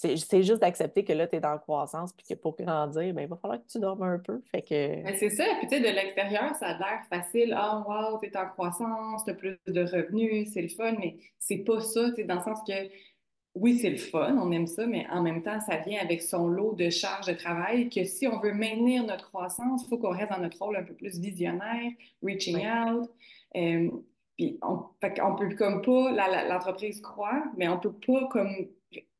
c'est 0.02 0.42
juste 0.42 0.60
d'accepter 0.60 1.04
que 1.04 1.12
là, 1.12 1.26
tu 1.26 1.36
es 1.36 1.40
dans 1.40 1.52
la 1.52 1.58
croissance, 1.58 2.12
puis 2.12 2.26
que 2.28 2.34
pour 2.34 2.56
grandir, 2.56 3.14
ben, 3.14 3.22
il 3.22 3.28
va 3.28 3.36
falloir 3.36 3.60
que 3.60 3.66
tu 3.66 3.78
dormes 3.78 4.02
un 4.02 4.18
peu. 4.18 4.40
Fait 4.50 4.62
que... 4.62 5.02
Ben, 5.04 5.14
c'est 5.18 5.30
ça. 5.30 5.44
Puis, 5.60 5.68
tu 5.68 5.76
sais, 5.76 5.80
de 5.80 5.94
l'extérieur, 5.94 6.54
ça 6.56 6.68
a 6.68 6.78
l'air 6.78 7.02
facile. 7.08 7.54
Ah, 7.56 7.84
oh, 7.86 7.90
wow, 7.90 8.18
tu 8.20 8.26
es 8.26 8.36
en 8.36 8.46
croissance, 8.48 9.24
tu 9.24 9.30
as 9.30 9.34
plus 9.34 9.58
de 9.66 9.80
revenus, 9.80 10.50
c'est 10.52 10.62
le 10.62 10.68
fun. 10.68 10.94
Mais 10.98 11.16
c'est 11.38 11.58
pas 11.58 11.80
ça, 11.80 12.10
tu 12.12 12.24
dans 12.24 12.36
le 12.36 12.42
sens 12.42 12.58
que 12.66 12.72
oui, 13.54 13.78
c'est 13.78 13.90
le 13.90 13.98
fun, 13.98 14.36
on 14.38 14.50
aime 14.50 14.66
ça, 14.66 14.86
mais 14.86 15.06
en 15.10 15.22
même 15.22 15.42
temps, 15.42 15.60
ça 15.60 15.76
vient 15.76 16.00
avec 16.00 16.22
son 16.22 16.48
lot 16.48 16.74
de 16.74 16.88
charges 16.88 17.26
de 17.26 17.34
travail 17.34 17.90
que 17.90 18.04
si 18.04 18.26
on 18.26 18.40
veut 18.40 18.54
maintenir 18.54 19.04
notre 19.04 19.28
croissance, 19.28 19.82
il 19.84 19.88
faut 19.88 19.98
qu'on 19.98 20.16
reste 20.16 20.30
dans 20.30 20.40
notre 20.40 20.58
rôle 20.58 20.76
un 20.76 20.82
peu 20.82 20.94
plus 20.94 21.18
visionnaire, 21.18 21.90
reaching 22.22 22.66
out. 22.66 23.10
Euh, 23.56 23.90
puis 24.38 24.58
on, 24.62 24.84
fait 25.02 25.20
on 25.20 25.34
peut 25.36 25.54
comme 25.54 25.82
pas, 25.82 26.12
l'entreprise 26.48 27.02
croit, 27.02 27.44
mais 27.58 27.68
on 27.68 27.78
peut 27.78 27.92
pas 27.92 28.26
comme 28.28 28.68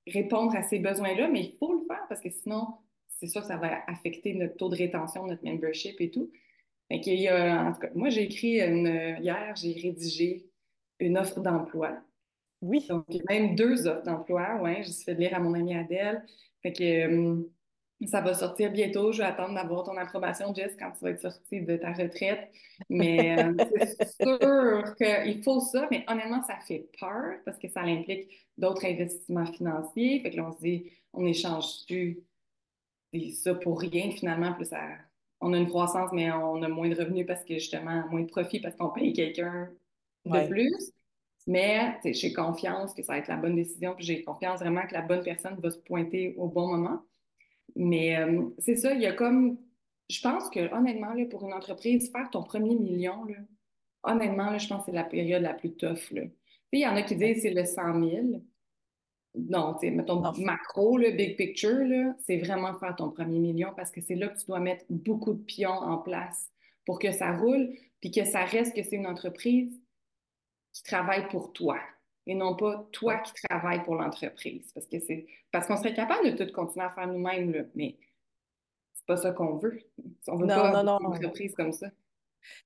répondre 0.07 0.55
à 0.57 0.63
ces 0.63 0.79
besoins-là, 0.79 1.29
mais 1.29 1.41
il 1.41 1.57
faut 1.59 1.73
le 1.73 1.87
faire 1.87 2.05
parce 2.09 2.21
que 2.21 2.31
sinon, 2.31 2.67
c'est 3.09 3.27
sûr 3.27 3.43
que 3.43 3.47
ça 3.47 3.57
va 3.57 3.83
affecter 3.87 4.35
notre 4.35 4.57
taux 4.57 4.69
de 4.69 4.77
rétention, 4.77 5.27
notre 5.27 5.45
membership 5.45 6.01
et 6.01 6.11
tout. 6.11 6.31
Fait 6.89 7.01
qu'il 7.01 7.21
y 7.21 7.29
a, 7.29 7.65
en 7.65 7.73
tout 7.73 7.81
cas, 7.81 7.91
moi, 7.95 8.09
j'ai 8.09 8.23
écrit 8.23 8.61
une, 8.61 8.87
hier, 9.21 9.55
j'ai 9.57 9.73
rédigé 9.73 10.47
une 10.99 11.19
offre 11.19 11.41
d'emploi. 11.41 11.99
Oui. 12.61 12.87
Donc, 12.89 13.07
même 13.29 13.55
deux 13.55 13.87
offres 13.87 14.05
d'emploi, 14.05 14.61
ouais. 14.63 14.83
J'ai 14.85 14.93
fait 15.05 15.15
lire 15.15 15.35
à 15.35 15.41
mon 15.41 15.55
amie 15.55 15.75
Adèle. 15.75 16.25
Fait 16.63 16.73
que 16.73 16.83
euh, 16.83 17.43
ça 18.09 18.21
va 18.21 18.35
sortir 18.35 18.71
bientôt. 18.73 19.13
Je 19.13 19.19
vais 19.19 19.29
attendre 19.29 19.55
d'avoir 19.55 19.85
ton 19.85 19.97
approbation, 19.97 20.55
Jess, 20.55 20.77
quand 20.79 20.91
tu 20.93 21.05
vas 21.05 21.11
être 21.11 21.21
sortie 21.21 21.63
de 21.63 21.77
ta 21.77 21.93
retraite. 21.93 22.51
Mais 22.89 23.39
euh, 23.39 23.55
c'est 23.99 24.23
sûr 24.23 24.95
qu'il 24.97 25.43
faut 25.43 25.61
ça. 25.61 25.87
Mais 25.91 26.05
honnêtement, 26.09 26.43
ça 26.43 26.57
fait 26.67 26.89
peur 26.99 27.35
parce 27.45 27.59
que 27.59 27.69
ça 27.69 27.81
implique 27.81 28.29
d'autres 28.59 28.85
investissements 28.85 29.47
financiers. 29.47 30.21
Fait 30.21 30.31
que 30.31 30.37
là, 30.37 30.49
on 30.49 30.53
se 30.53 30.61
dit, 30.61 30.91
on 31.13 31.27
échange-tu 31.27 32.23
ça 33.35 33.55
pour 33.55 33.81
rien 33.81 34.11
finalement? 34.11 34.53
Plus 34.55 34.67
ça, 34.67 34.81
on 35.41 35.53
a 35.53 35.59
une 35.59 35.69
croissance, 35.69 36.11
mais 36.13 36.31
on 36.33 36.63
a 36.63 36.69
moins 36.69 36.89
de 36.89 36.95
revenus 36.95 37.27
parce 37.27 37.45
que 37.45 37.55
justement, 37.55 38.09
moins 38.11 38.23
de 38.23 38.27
profit 38.27 38.61
parce 38.61 38.77
qu'on 38.77 38.91
paye 38.91 39.13
quelqu'un 39.13 39.71
de 40.25 40.49
plus. 40.49 40.93
Mais 41.47 41.99
j'ai 42.05 42.33
confiance 42.33 42.95
que 42.95 43.03
ça 43.03 43.15
va 43.15 43.19
être 43.19 43.29
la 43.29 43.37
bonne 43.37 43.57
décision, 43.57 43.95
puis 43.97 44.05
j'ai 44.05 44.23
confiance 44.23 44.61
vraiment 44.61 44.87
que 44.87 44.95
la 44.95 45.03
bonne 45.03 45.25
personne 45.25 45.59
va 45.61 45.71
se 45.71 45.79
pointer 45.79 46.35
au 46.37 46.47
bon 46.47 46.69
moment. 46.69 47.03
Mais 47.77 48.19
euh, 48.19 48.51
c'est 48.59 48.77
ça, 48.77 48.93
il 48.93 49.01
y 49.01 49.07
a 49.07 49.13
comme. 49.13 49.59
Je 50.11 50.21
pense 50.21 50.51
que, 50.51 50.73
honnêtement, 50.75 51.15
là, 51.15 51.25
pour 51.31 51.45
une 51.47 51.55
entreprise, 51.55 52.11
faire 52.11 52.29
ton 52.31 52.43
premier 52.43 52.75
million, 52.75 53.25
là, 53.25 53.37
honnêtement, 54.03 54.51
là, 54.51 54.59
je 54.59 54.69
pense 54.69 54.81
que 54.81 54.87
c'est 54.87 54.97
la 54.97 55.05
période 55.05 55.43
la 55.43 55.55
plus 55.55 55.73
tough. 55.75 56.13
Il 56.73 56.81
y 56.81 56.87
en 56.87 56.97
a 56.97 57.03
qui 57.03 57.17
disent 57.17 57.37
que 57.37 57.43
c'est 57.43 57.55
le 57.55 57.65
100 57.65 58.01
000. 58.11 58.43
Non, 59.35 59.75
tu 59.75 59.87
sais, 59.87 59.91
mettons 59.91 60.21
macro, 60.39 60.99
le 60.99 61.13
big 61.13 61.37
picture, 61.37 62.13
c'est 62.27 62.37
vraiment 62.39 62.75
faire 62.75 62.95
ton 62.97 63.11
premier 63.11 63.39
million 63.39 63.73
parce 63.75 63.91
que 63.91 64.03
c'est 64.03 64.15
là 64.15 64.29
que 64.29 64.39
tu 64.39 64.45
dois 64.47 64.61
mettre 64.61 64.85
beaucoup 64.91 65.33
de 65.33 65.43
pions 65.43 65.71
en 65.71 65.99
place 65.99 66.51
pour 66.85 66.99
que 66.99 67.13
ça 67.13 67.35
roule, 67.37 67.71
puis 68.01 68.11
que 68.11 68.25
ça 68.25 68.45
reste 68.45 68.77
que 68.77 68.83
c'est 68.83 68.97
une 68.97 69.07
entreprise 69.07 69.81
qui 70.73 70.83
travaille 70.83 71.29
pour 71.29 71.53
toi 71.55 71.79
et 72.27 72.35
non 72.35 72.57
pas 72.57 72.87
toi 72.93 73.19
qui 73.19 73.33
travailles 73.49 73.83
pour 73.83 73.97
l'entreprise. 73.97 74.71
Parce 74.73 74.87
que 74.87 74.99
c'est 75.01 75.27
parce 75.51 75.67
qu'on 75.67 75.77
serait 75.77 75.95
capable 75.95 76.31
de 76.31 76.45
tout 76.45 76.53
continuer 76.53 76.87
à 76.87 76.91
faire 76.91 77.07
nous-mêmes, 77.07 77.69
mais 77.75 77.99
c'est 78.95 79.07
pas 79.07 79.17
ça 79.17 79.33
qu'on 79.33 79.57
veut. 79.57 79.81
On 80.29 80.37
veut 80.37 80.47
pas 80.47 80.81
une 80.81 80.89
entreprise 80.89 81.55
comme 81.55 81.73
ça. 81.73 81.89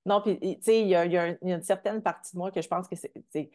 Non, 0.04 0.20
puis 0.22 0.38
tu 0.38 0.62
sais, 0.62 0.80
il 0.80 0.88
y, 0.88 0.94
a 0.94 1.36
une 1.42 1.62
certaine 1.62 2.02
partie 2.02 2.32
de 2.32 2.38
moi 2.38 2.50
que 2.50 2.62
je 2.62 2.68
pense 2.68 2.88
que 2.88 2.96
c'est. 2.96 3.50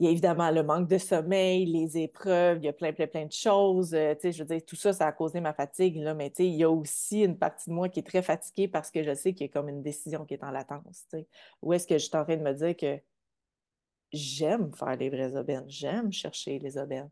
Il 0.00 0.04
y 0.04 0.08
a 0.08 0.12
évidemment 0.12 0.52
le 0.52 0.62
manque 0.62 0.88
de 0.88 0.96
sommeil, 0.96 1.66
les 1.66 1.98
épreuves, 1.98 2.58
il 2.58 2.66
y 2.66 2.68
a 2.68 2.72
plein, 2.72 2.92
plein, 2.92 3.08
plein 3.08 3.26
de 3.26 3.32
choses. 3.32 3.94
Euh, 3.94 4.14
tu 4.14 4.20
sais, 4.20 4.32
je 4.32 4.44
veux 4.44 4.48
dire, 4.48 4.64
tout 4.64 4.76
ça, 4.76 4.92
ça 4.92 5.08
a 5.08 5.12
causé 5.12 5.40
ma 5.40 5.52
fatigue, 5.52 5.96
là, 5.96 6.14
mais 6.14 6.30
tu 6.30 6.36
sais, 6.36 6.46
il 6.46 6.54
y 6.54 6.62
a 6.62 6.70
aussi 6.70 7.22
une 7.22 7.36
partie 7.36 7.68
de 7.68 7.74
moi 7.74 7.88
qui 7.88 7.98
est 7.98 8.04
très 8.04 8.22
fatiguée 8.22 8.68
parce 8.68 8.92
que 8.92 9.02
je 9.02 9.12
sais 9.12 9.32
qu'il 9.32 9.48
y 9.48 9.50
a 9.50 9.52
comme 9.52 9.68
une 9.68 9.82
décision 9.82 10.24
qui 10.24 10.34
est 10.34 10.44
en 10.44 10.52
latence. 10.52 11.04
Tu 11.10 11.18
sais. 11.18 11.26
Où 11.62 11.72
est-ce 11.72 11.88
que 11.88 11.98
je 11.98 12.04
suis 12.04 12.16
en 12.16 12.22
train 12.22 12.36
de 12.36 12.42
me 12.42 12.52
dire 12.52 12.76
que 12.76 13.00
j'aime 14.12 14.72
faire 14.74 14.96
les 14.96 15.10
vraies 15.10 15.36
aubaines, 15.36 15.68
j'aime 15.68 16.12
chercher 16.12 16.58
les 16.58 16.78
aubaines. 16.78 17.10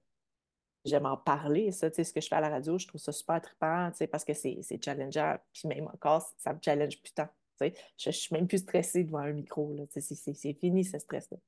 J'aime 0.84 1.06
en 1.06 1.16
parler, 1.16 1.72
ça, 1.72 1.90
tu 1.90 1.96
sais, 1.96 2.04
ce 2.04 2.12
que 2.12 2.20
je 2.20 2.28
fais 2.28 2.36
à 2.36 2.40
la 2.40 2.48
radio, 2.48 2.78
je 2.78 2.86
trouve 2.86 3.00
ça 3.00 3.10
super 3.10 3.40
trippant, 3.40 3.90
tu 3.90 3.98
sais, 3.98 4.06
parce 4.06 4.24
que 4.24 4.34
c'est 4.34 4.62
challengeant, 4.82 5.36
puis 5.52 5.68
même 5.68 5.88
encore, 5.88 6.24
ça 6.38 6.52
me 6.52 6.60
challenge 6.64 7.00
plus 7.02 7.12
tant, 7.12 7.26
tu 7.60 7.66
sais. 7.66 7.74
Je, 7.98 8.08
ne 8.10 8.12
suis 8.12 8.34
même 8.34 8.46
plus 8.46 8.58
stressée 8.58 9.02
devant 9.02 9.18
un 9.18 9.32
micro, 9.32 9.74
là, 9.74 9.84
tu 9.88 10.00
sais, 10.00 10.14
c'est 10.14 10.52
fini, 10.54 10.84
ce 10.84 10.98
stress-là. 10.98 11.38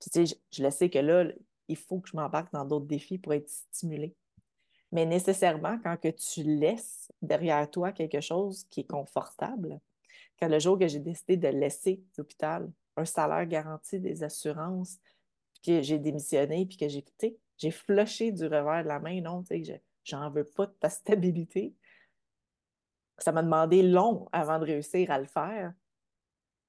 Tu 0.00 0.10
sais, 0.10 0.36
je, 0.50 0.62
le 0.62 0.70
sais 0.70 0.90
que 0.90 0.98
là, 0.98 1.30
il 1.68 1.76
faut 1.76 2.00
que 2.00 2.08
je 2.08 2.16
m'embarque 2.16 2.52
dans 2.52 2.64
d'autres 2.64 2.86
défis 2.86 3.18
pour 3.18 3.34
être 3.34 3.48
stimulée. 3.48 4.16
Mais 4.90 5.06
nécessairement, 5.06 5.78
quand 5.78 5.96
que 5.96 6.08
tu 6.08 6.42
laisses 6.42 7.10
derrière 7.22 7.70
toi 7.70 7.92
quelque 7.92 8.20
chose 8.20 8.64
qui 8.68 8.80
est 8.80 8.86
confortable, 8.86 9.80
quand 10.40 10.48
le 10.48 10.58
jour 10.58 10.76
que 10.76 10.88
j'ai 10.88 10.98
décidé 10.98 11.36
de 11.36 11.48
laisser 11.48 12.02
l'hôpital, 12.18 12.68
un 12.96 13.04
salaire 13.04 13.46
garanti, 13.46 13.98
des 14.00 14.22
assurances, 14.22 14.98
puis 15.54 15.62
que 15.72 15.82
j'ai 15.82 15.98
démissionné, 15.98 16.66
puis 16.66 16.76
que 16.76 16.88
j'ai, 16.88 17.04
j'ai 17.58 17.70
flushé 17.70 18.32
du 18.32 18.44
revers 18.44 18.82
de 18.82 18.88
la 18.88 18.98
main, 18.98 19.20
non, 19.20 19.42
tu 19.42 19.64
sais, 19.64 19.82
j'en 20.04 20.30
veux 20.30 20.44
pas 20.44 20.66
de 20.66 20.72
ta 20.72 20.88
stabilité. 20.90 21.74
Ça 23.18 23.32
m'a 23.32 23.42
demandé 23.42 23.82
long 23.82 24.28
avant 24.32 24.58
de 24.58 24.64
réussir 24.64 25.10
à 25.10 25.18
le 25.18 25.26
faire. 25.26 25.72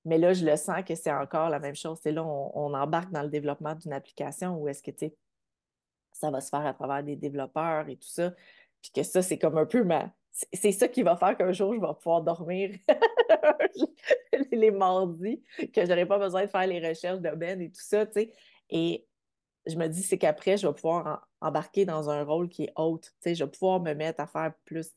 Mais 0.05 0.17
là, 0.17 0.33
je 0.33 0.45
le 0.45 0.57
sens 0.57 0.83
que 0.83 0.95
c'est 0.95 1.12
encore 1.12 1.49
la 1.49 1.59
même 1.59 1.75
chose. 1.75 1.97
C'est 2.03 2.12
là, 2.12 2.23
on, 2.23 2.51
on, 2.53 2.73
embarque 2.73 3.12
dans 3.12 3.23
le 3.23 3.29
développement 3.29 3.73
d'une 3.73 3.93
application 3.93 4.57
où 4.57 4.67
est-ce 4.67 4.83
que, 4.83 4.91
tu 4.91 4.97
sais, 4.97 5.15
ça 6.12 6.29
va 6.29 6.41
se 6.41 6.49
faire 6.49 6.65
à 6.65 6.73
travers 6.73 7.03
des 7.03 7.15
développeurs 7.15 7.88
et 7.88 7.95
tout 7.95 8.09
ça. 8.09 8.31
Puis 8.81 8.91
que 8.91 9.03
ça, 9.03 9.21
c'est 9.21 9.39
comme 9.39 9.57
un 9.57 9.65
peu 9.65 9.83
ma, 9.83 10.13
c'est 10.34 10.72
ça 10.72 10.88
qui 10.88 11.04
va 11.04 11.15
faire 11.15 11.38
qu'un 11.38 11.52
jour, 11.52 11.76
je 11.76 11.80
vais 11.80 11.93
pouvoir 12.02 12.24
dormir 12.24 12.72
les 14.52 14.72
mardis, 14.72 15.43
que 15.74 15.82
je 15.82 15.88
n'aurai 15.88 16.08
pas 16.08 16.17
besoin 16.17 16.43
de 16.43 16.50
faire 16.50 16.65
les 16.65 16.86
recherches 16.86 17.19
de 17.19 17.30
Ben 17.30 17.62
et 17.62 17.69
tout 17.69 17.82
ça, 17.82 18.06
tu 18.06 18.13
sais. 18.13 18.34
Et 18.69 19.06
je 19.67 19.76
me 19.76 19.88
dis, 19.88 20.02
c'est 20.02 20.17
qu'après, 20.17 20.58
je 20.58 20.67
vais 20.67 20.74
pouvoir 20.74 21.28
embarquer 21.39 21.86
dans 21.86 22.10
un 22.10 22.24
rôle 22.24 22.50
qui 22.50 22.63
est 22.63 22.74
haute, 22.76 23.13
tu 23.22 23.30
sais. 23.30 23.36
Je 23.36 23.43
vais 23.43 23.52
pouvoir 23.52 23.80
me 23.80 23.93
mettre 23.93 24.22
à 24.22 24.28
faire 24.28 24.54
plus, 24.65 24.91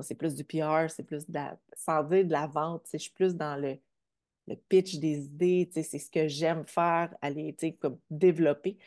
c'est 0.00 0.14
plus 0.14 0.34
du 0.34 0.44
PR, 0.44 0.88
c'est 0.88 1.04
plus 1.04 1.28
de 1.28 1.34
la, 1.34 1.58
sans 1.76 2.02
dire 2.04 2.24
de 2.24 2.32
la 2.32 2.46
vente, 2.46 2.86
je 2.90 2.98
suis 2.98 3.12
plus 3.12 3.34
dans 3.34 3.60
le, 3.60 3.76
le 4.46 4.56
pitch 4.56 4.96
des 4.96 5.26
idées, 5.26 5.68
tu 5.70 5.74
sais, 5.74 5.82
c'est 5.82 5.98
ce 5.98 6.10
que 6.10 6.28
j'aime 6.28 6.64
faire, 6.66 7.14
aller, 7.20 7.54
tu 7.58 7.66
sais, 7.66 7.72
comme 7.72 7.98
développer. 8.10 8.78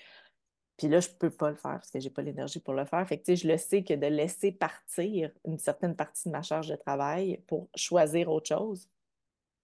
Puis 0.84 0.92
là, 0.92 1.00
je 1.00 1.08
ne 1.08 1.14
peux 1.14 1.30
pas 1.30 1.50
le 1.50 1.56
faire 1.56 1.76
parce 1.76 1.90
que 1.90 2.02
je 2.02 2.10
n'ai 2.10 2.14
pas 2.14 2.22
l'énergie 2.22 2.60
pour 2.60 2.74
le 2.74 2.84
faire. 2.84 3.08
Fait 3.08 3.18
que, 3.18 3.34
je 3.34 3.48
le 3.48 3.56
sais 3.56 3.86
que 3.86 3.94
de 3.94 4.06
laisser 4.06 4.52
partir 4.52 5.32
une 5.46 5.58
certaine 5.58 5.96
partie 5.96 6.28
de 6.28 6.34
ma 6.34 6.42
charge 6.42 6.68
de 6.68 6.76
travail 6.76 7.42
pour 7.48 7.70
choisir 7.74 8.30
autre 8.30 8.50
chose, 8.50 8.90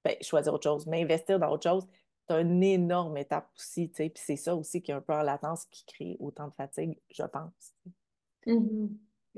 ben, 0.05 0.15
choisir 0.21 0.53
autre 0.53 0.63
chose, 0.63 0.87
mais 0.87 1.03
investir 1.03 1.37
dans 1.37 1.51
autre 1.51 1.69
chose, 1.69 1.85
c'est 2.25 2.41
une 2.41 2.63
énorme 2.63 3.17
étape 3.17 3.49
aussi. 3.57 3.89
Puis 3.89 4.11
c'est 4.15 4.37
ça 4.37 4.55
aussi 4.55 4.81
qui 4.81 4.91
est 4.91 4.93
un 4.93 5.01
peu 5.01 5.11
en 5.11 5.21
latence 5.21 5.65
qui 5.65 5.83
crée 5.85 6.15
autant 6.21 6.47
de 6.47 6.53
fatigue, 6.53 6.97
je 7.11 7.23
pense. 7.23 7.73
Mm-hmm. 8.47 8.89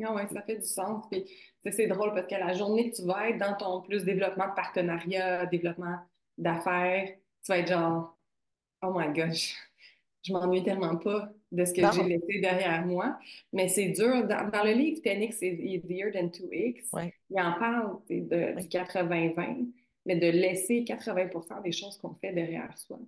Ah 0.04 0.13
oui, 0.13 0.22
ça 0.32 0.44
fait 0.44 0.58
du 0.58 0.67
sens. 0.67 1.04
Puis 1.10 1.26
c'est 1.63 1.88
drôle 1.88 2.13
parce 2.13 2.28
que 2.28 2.36
la 2.36 2.54
journée 2.54 2.91
tu 2.91 3.04
vas 3.08 3.28
être 3.30 3.39
dans 3.39 3.58
ton 3.58 3.82
plus 3.82 4.04
développement 4.04 4.50
de 4.50 4.54
partenariat, 4.54 5.48
développement 5.48 5.98
d'affaires, 6.38 7.10
tu 7.44 7.52
vas 7.52 7.58
être 7.58 7.70
genre, 7.70 8.15
oh 8.84 8.94
my 8.96 9.12
gosh, 9.12 9.58
je 10.22 10.32
m'ennuie 10.32 10.63
tellement 10.63 10.96
pas 10.98 11.34
de 11.52 11.66
ce 11.66 11.74
que 11.74 11.82
j'ai 11.94 12.04
laissé 12.04 12.40
derrière 12.40 12.86
moi. 12.86 13.18
Mais 13.52 13.68
c'est 13.68 13.90
dur. 13.90 14.28
Dans, 14.28 14.64
le 14.64 14.74
livre 14.74 15.02
10X 15.02 15.44
is 15.44 15.76
easier 15.76 16.12
than 16.12 16.28
2X, 16.28 17.12
il 17.30 17.42
en 17.42 17.54
parle 17.54 17.98
de, 18.10 18.60
du 18.60 18.68
80-20, 18.68 19.68
mais 20.06 20.16
de 20.16 20.28
laisser 20.28 20.84
80% 20.84 21.62
des 21.64 21.72
choses 21.72 21.98
qu'on 21.98 22.14
fait 22.16 22.34
derrière 22.34 22.76
soi. 22.78 23.00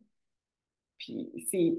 Puis 0.97 1.31
c'est 1.49 1.73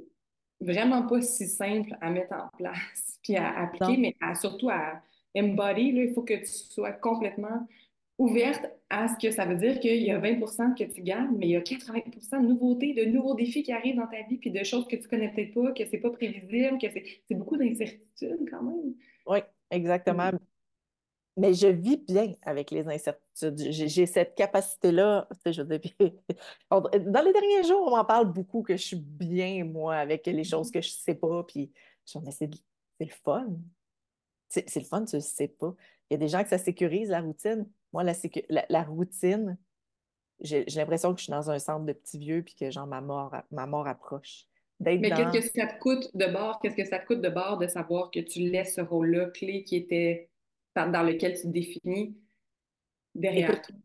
vraiment 0.61 1.07
pas 1.07 1.20
si 1.20 1.46
simple 1.46 1.96
à 2.00 2.11
mettre 2.11 2.35
en 2.35 2.48
place, 2.57 3.18
puis 3.22 3.37
à 3.37 3.62
appliquer, 3.62 3.96
mais 3.96 4.16
surtout 4.35 4.70
à 4.70 5.03
embody. 5.37 5.92
Là, 5.92 6.05
il 6.05 6.14
faut 6.14 6.22
que 6.22 6.35
tu 6.35 6.46
sois 6.46 6.92
complètement 6.92 7.66
ouverte 8.18 8.66
à 8.90 9.09
ce 9.09 9.14
que 9.20 9.33
ça 9.33 9.44
veut 9.44 9.57
dire 9.57 9.81
qu'il 9.81 10.03
y 10.03 10.11
a 10.11 10.20
20% 10.20 10.77
que 10.77 10.85
tu 10.85 11.03
gagnes, 11.03 11.37
mais 11.37 11.46
il 11.46 11.50
y 11.53 11.57
a 11.57 11.61
80% 11.61 12.42
de 12.42 12.46
nouveautés, 12.46 12.94
de 12.94 13.05
nouveaux 13.05 13.35
défis 13.35 13.62
qui 13.62 13.72
arrivent 13.72 13.96
dans 13.96 14.07
ta 14.07 14.22
vie, 14.29 14.38
puis 14.38 14.50
de 14.50 14.62
choses 14.62 14.87
que 14.87 14.96
tu 14.96 15.09
connais 15.09 15.33
peut-être 15.33 15.55
pas, 15.55 15.72
que 15.72 15.85
c'est 15.87 15.98
pas 15.98 16.11
prévisible, 16.11 16.79
que 16.79 16.87
c'est 16.92 17.35
beaucoup 17.35 17.57
d'incertitudes 17.57 18.48
quand 18.48 18.62
même. 18.62 18.94
Oui, 19.27 19.38
exactement. 19.70 20.31
Mm-hmm. 20.31 20.38
Mais 21.37 21.53
je 21.53 21.66
vis 21.66 21.96
bien 21.96 22.35
avec 22.42 22.70
les 22.70 22.87
incertitudes. 22.87 23.59
J'ai 23.59 24.07
cette 24.07 24.37
capacité-là. 24.37 25.27
Je 25.44 25.62
veux 25.62 25.79
dire, 25.79 25.92
dans 26.70 27.22
les 27.22 27.33
derniers 27.33 27.64
jours, 27.64 27.88
on 27.88 27.96
m'en 27.96 28.05
parle 28.05 28.33
beaucoup 28.33 28.62
que 28.62 28.77
je 28.77 28.83
suis 28.83 28.96
bien, 29.00 29.64
moi, 29.64 29.96
avec 29.96 30.27
les 30.27 30.44
choses 30.44 30.70
que 30.70 30.81
je 30.81 30.90
sais 30.90 31.16
pas. 31.16 31.42
Puis, 31.42 31.72
c'est 32.05 32.48
le 33.00 33.09
fun. 33.09 33.48
C'est 34.48 34.77
le 34.77 34.85
fun, 34.85 35.05
tu 35.05 35.16
ne 35.16 35.20
sais 35.20 35.48
pas. 35.48 35.74
Il 36.09 36.14
y 36.14 36.16
a 36.16 36.18
des 36.18 36.29
gens 36.29 36.44
que 36.44 36.50
ça 36.50 36.59
sécurise 36.59 37.09
la 37.09 37.20
routine. 37.20 37.68
Moi, 37.94 38.02
la, 38.02 38.66
la, 38.68 38.83
routine, 38.83 39.57
j'ai 40.40 40.64
l'impression 40.74 41.14
que 41.14 41.20
je 41.20 41.24
suis 41.24 41.30
dans 41.30 41.48
un 41.48 41.61
centre 41.61 41.87
de 41.87 41.92
petits 41.92 42.18
vieux 42.18 42.42
puis 42.42 42.57
que 42.57 42.68
genre 42.68 42.88
ma 42.88 43.00
mort, 43.00 43.37
ma 43.52 43.66
mort 43.66 43.87
approche. 43.87 44.48
Mais 44.80 45.00
qu'est-ce 45.00 45.52
que 45.52 45.61
ça 45.61 45.68
te 45.68 45.78
coûte 45.78 46.11
de 46.12 46.26
bord? 46.26 46.59
Qu'est-ce 46.61 46.74
que 46.74 46.85
ça 46.85 46.98
te 46.98 47.07
coûte 47.07 47.20
de 47.20 47.28
bord 47.28 47.59
de 47.59 47.68
savoir 47.68 48.11
que 48.11 48.18
tu 48.18 48.40
laisses 48.40 48.74
ce 48.74 48.80
rôle-là 48.80 49.26
clé 49.26 49.62
qui 49.62 49.76
était 49.76 50.28
dans 50.74 51.07
lequel 51.07 51.37
tu 51.37 51.42
te 51.42 51.46
définis 51.46 52.18
derrière 53.14 53.62
toi? 53.62 53.76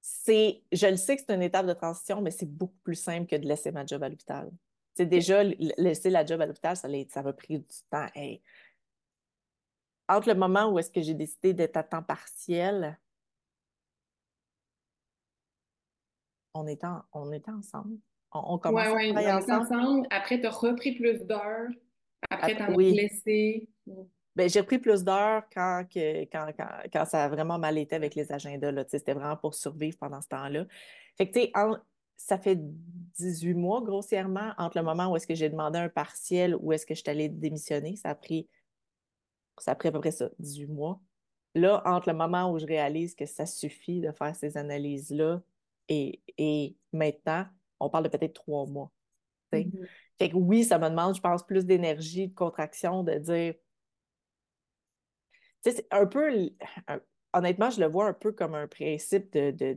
C'est, 0.00 0.62
je 0.72 0.88
le 0.88 0.96
sais 0.96 1.14
que 1.14 1.22
c'est 1.24 1.32
une 1.32 1.42
étape 1.42 1.66
de 1.66 1.72
transition, 1.72 2.20
mais 2.20 2.32
c'est 2.32 2.50
beaucoup 2.50 2.80
plus 2.82 2.96
simple 2.96 3.28
que 3.28 3.36
de 3.36 3.46
laisser 3.46 3.70
ma 3.70 3.86
job 3.86 4.02
à 4.02 4.08
l'hôpital. 4.08 4.50
C'est 4.94 5.06
déjà 5.06 5.44
laisser 5.44 6.10
la 6.10 6.26
job 6.26 6.40
à 6.40 6.46
l'hôpital, 6.46 6.76
ça, 6.76 6.88
ça 7.08 7.22
m'a 7.22 7.32
pris 7.32 7.60
du 7.60 7.76
temps. 7.88 8.08
Entre 10.08 10.28
le 10.28 10.34
moment 10.34 10.68
où 10.70 10.80
est-ce 10.80 10.90
que 10.90 11.00
j'ai 11.00 11.14
décidé 11.14 11.54
d'être 11.54 11.76
à 11.76 11.84
temps 11.84 12.02
partiel, 12.02 12.98
on 16.54 16.66
était, 16.66 16.86
on 17.12 17.32
était 17.32 17.50
ensemble. 17.50 17.98
On, 18.32 18.58
commence 18.58 18.86
à 18.86 18.90
travailler 18.90 19.32
ensemble. 19.32 20.06
Après, 20.10 20.40
tu 20.40 20.46
as 20.46 20.50
repris 20.50 20.92
plus 20.92 21.24
d'heures. 21.24 21.68
Après, 22.30 22.56
tu 22.56 22.62
as 22.62 22.70
blessé. 22.70 23.68
Ben, 24.34 24.48
j'ai 24.48 24.60
repris 24.60 24.78
plus 24.78 25.04
d'heures 25.04 25.42
quand, 25.52 25.84
quand, 25.92 26.46
quand, 26.90 27.04
ça 27.04 27.24
a 27.24 27.28
vraiment 27.28 27.58
mal 27.58 27.76
été 27.76 27.94
avec 27.94 28.14
les 28.14 28.32
agendas. 28.32 28.84
C'était 28.88 29.12
vraiment 29.12 29.36
pour 29.36 29.54
survivre 29.54 29.98
pendant 29.98 30.22
ce 30.22 30.28
temps-là. 30.28 30.64
Fait 31.18 31.28
que, 31.28 31.38
tu 31.38 31.40
sais, 31.40 31.52
ça 32.16 32.38
fait 32.38 32.58
18 32.58 33.54
mois, 33.54 33.82
grossièrement, 33.82 34.52
entre 34.56 34.78
le 34.78 34.84
moment 34.84 35.10
où 35.10 35.16
est-ce 35.16 35.26
que 35.26 35.34
j'ai 35.34 35.50
demandé 35.50 35.78
un 35.78 35.90
partiel 35.90 36.56
ou 36.60 36.72
est-ce 36.72 36.86
que 36.86 36.94
je 36.94 37.00
suis 37.00 37.10
allée 37.10 37.28
démissionner. 37.28 37.96
Ça 37.96 38.10
a 38.10 38.14
pris, 38.14 38.48
ça 39.58 39.72
a 39.72 39.74
pris 39.74 39.88
à 39.88 39.92
peu 39.92 40.00
près 40.00 40.12
ça, 40.12 40.30
18 40.38 40.66
mois. 40.68 41.00
Là, 41.54 41.82
entre 41.84 42.08
le 42.08 42.16
moment 42.16 42.50
où 42.50 42.58
je 42.58 42.64
réalise 42.64 43.14
que 43.14 43.26
ça 43.26 43.44
suffit 43.44 44.00
de 44.00 44.12
faire 44.12 44.34
ces 44.34 44.56
analyses-là 44.56 45.42
et, 45.88 46.22
et 46.38 46.76
maintenant, 46.92 47.46
on 47.80 47.90
parle 47.90 48.04
de 48.04 48.08
peut-être 48.08 48.34
trois 48.34 48.66
mois. 48.66 48.90
Mm-hmm. 49.52 49.86
Fait 50.18 50.30
que 50.30 50.36
oui, 50.36 50.64
ça 50.64 50.78
me 50.78 50.88
demande, 50.88 51.14
je 51.14 51.20
pense, 51.20 51.44
plus 51.44 51.66
d'énergie, 51.66 52.28
de 52.28 52.34
contraction, 52.34 53.02
de 53.02 53.14
dire. 53.14 53.54
Tu 55.62 55.70
sais, 55.70 55.76
c'est 55.76 55.86
un 55.90 56.06
peu. 56.06 56.50
honnêtement, 57.32 57.70
je 57.70 57.80
le 57.80 57.86
vois 57.86 58.06
un 58.06 58.12
peu 58.12 58.32
comme 58.32 58.54
un 58.54 58.68
principe 58.68 59.32
de. 59.32 59.50
de, 59.50 59.72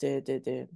de, 0.00 0.20
de, 0.20 0.68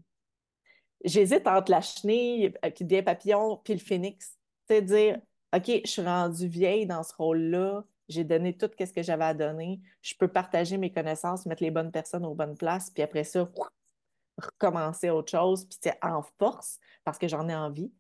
J'hésite 1.05 1.49
entre 1.49 1.73
la 1.73 1.81
chenille 1.81 2.55
euh, 2.65 2.71
qui 2.71 2.85
devient 2.85 3.03
papillon 3.03 3.61
puis 3.65 3.75
le 3.75 3.81
phénix. 3.81 4.39
C'est 4.69 4.83
dire, 4.83 5.21
OK, 5.55 5.67
je 5.85 5.91
suis 5.91 6.03
rendue 6.03 6.47
vieille 6.47 6.87
dans 6.87 7.03
ce 7.03 7.13
rôle-là, 7.15 7.85
j'ai 8.09 8.25
donné 8.25 8.57
tout 8.57 8.71
ce 8.79 8.93
que 8.93 9.03
j'avais 9.03 9.25
à 9.25 9.35
donner, 9.35 9.81
je 10.03 10.15
peux 10.15 10.29
partager 10.29 10.77
mes 10.79 10.93
connaissances, 10.93 11.47
mettre 11.47 11.63
les 11.63 11.71
bonnes 11.71 11.91
personnes 11.93 12.25
aux 12.25 12.35
bonnes 12.35 12.57
places, 12.57 12.91
puis 12.91 13.03
après 13.03 13.25
ça, 13.25 13.49
recommencer 14.39 15.11
autre 15.11 15.31
chose, 15.31 15.65
puis 15.65 15.79
c'est 15.81 15.99
en 16.03 16.23
force 16.39 16.79
parce 17.05 17.19
que 17.19 17.29
j'en 17.29 17.49
ai 17.49 17.55
envie. 17.55 17.93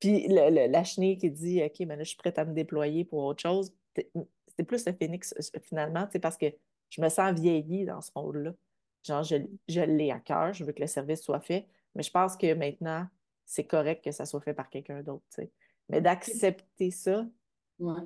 Puis 0.00 0.28
la 0.28 0.84
chenille 0.84 1.18
qui 1.18 1.30
dit 1.30 1.62
OK, 1.62 1.80
mais 1.80 1.96
là, 1.96 2.04
je 2.04 2.10
suis 2.10 2.16
prête 2.16 2.38
à 2.38 2.44
me 2.44 2.54
déployer 2.54 3.04
pour 3.04 3.24
autre 3.24 3.42
chose, 3.42 3.72
c'est 3.94 4.64
plus 4.64 4.86
le 4.86 4.92
phénix 4.92 5.34
finalement, 5.62 6.06
c'est 6.10 6.20
parce 6.20 6.36
que 6.36 6.46
je 6.90 7.00
me 7.00 7.08
sens 7.08 7.32
vieillie 7.38 7.84
dans 7.84 8.00
ce 8.00 8.10
rôle-là. 8.14 8.54
Genre, 9.04 9.22
je, 9.22 9.36
je 9.68 9.80
l'ai 9.80 10.10
à 10.10 10.20
cœur, 10.20 10.52
je 10.52 10.64
veux 10.64 10.72
que 10.72 10.80
le 10.80 10.86
service 10.86 11.22
soit 11.22 11.40
fait, 11.40 11.66
mais 11.94 12.02
je 12.02 12.10
pense 12.10 12.36
que 12.36 12.54
maintenant, 12.54 13.06
c'est 13.44 13.64
correct 13.64 14.04
que 14.04 14.12
ça 14.12 14.26
soit 14.26 14.40
fait 14.40 14.54
par 14.54 14.68
quelqu'un 14.68 15.02
d'autre. 15.02 15.24
Mais 15.88 16.00
d'accepter 16.00 16.90
ça. 16.90 17.26
Ouais. 17.78 18.02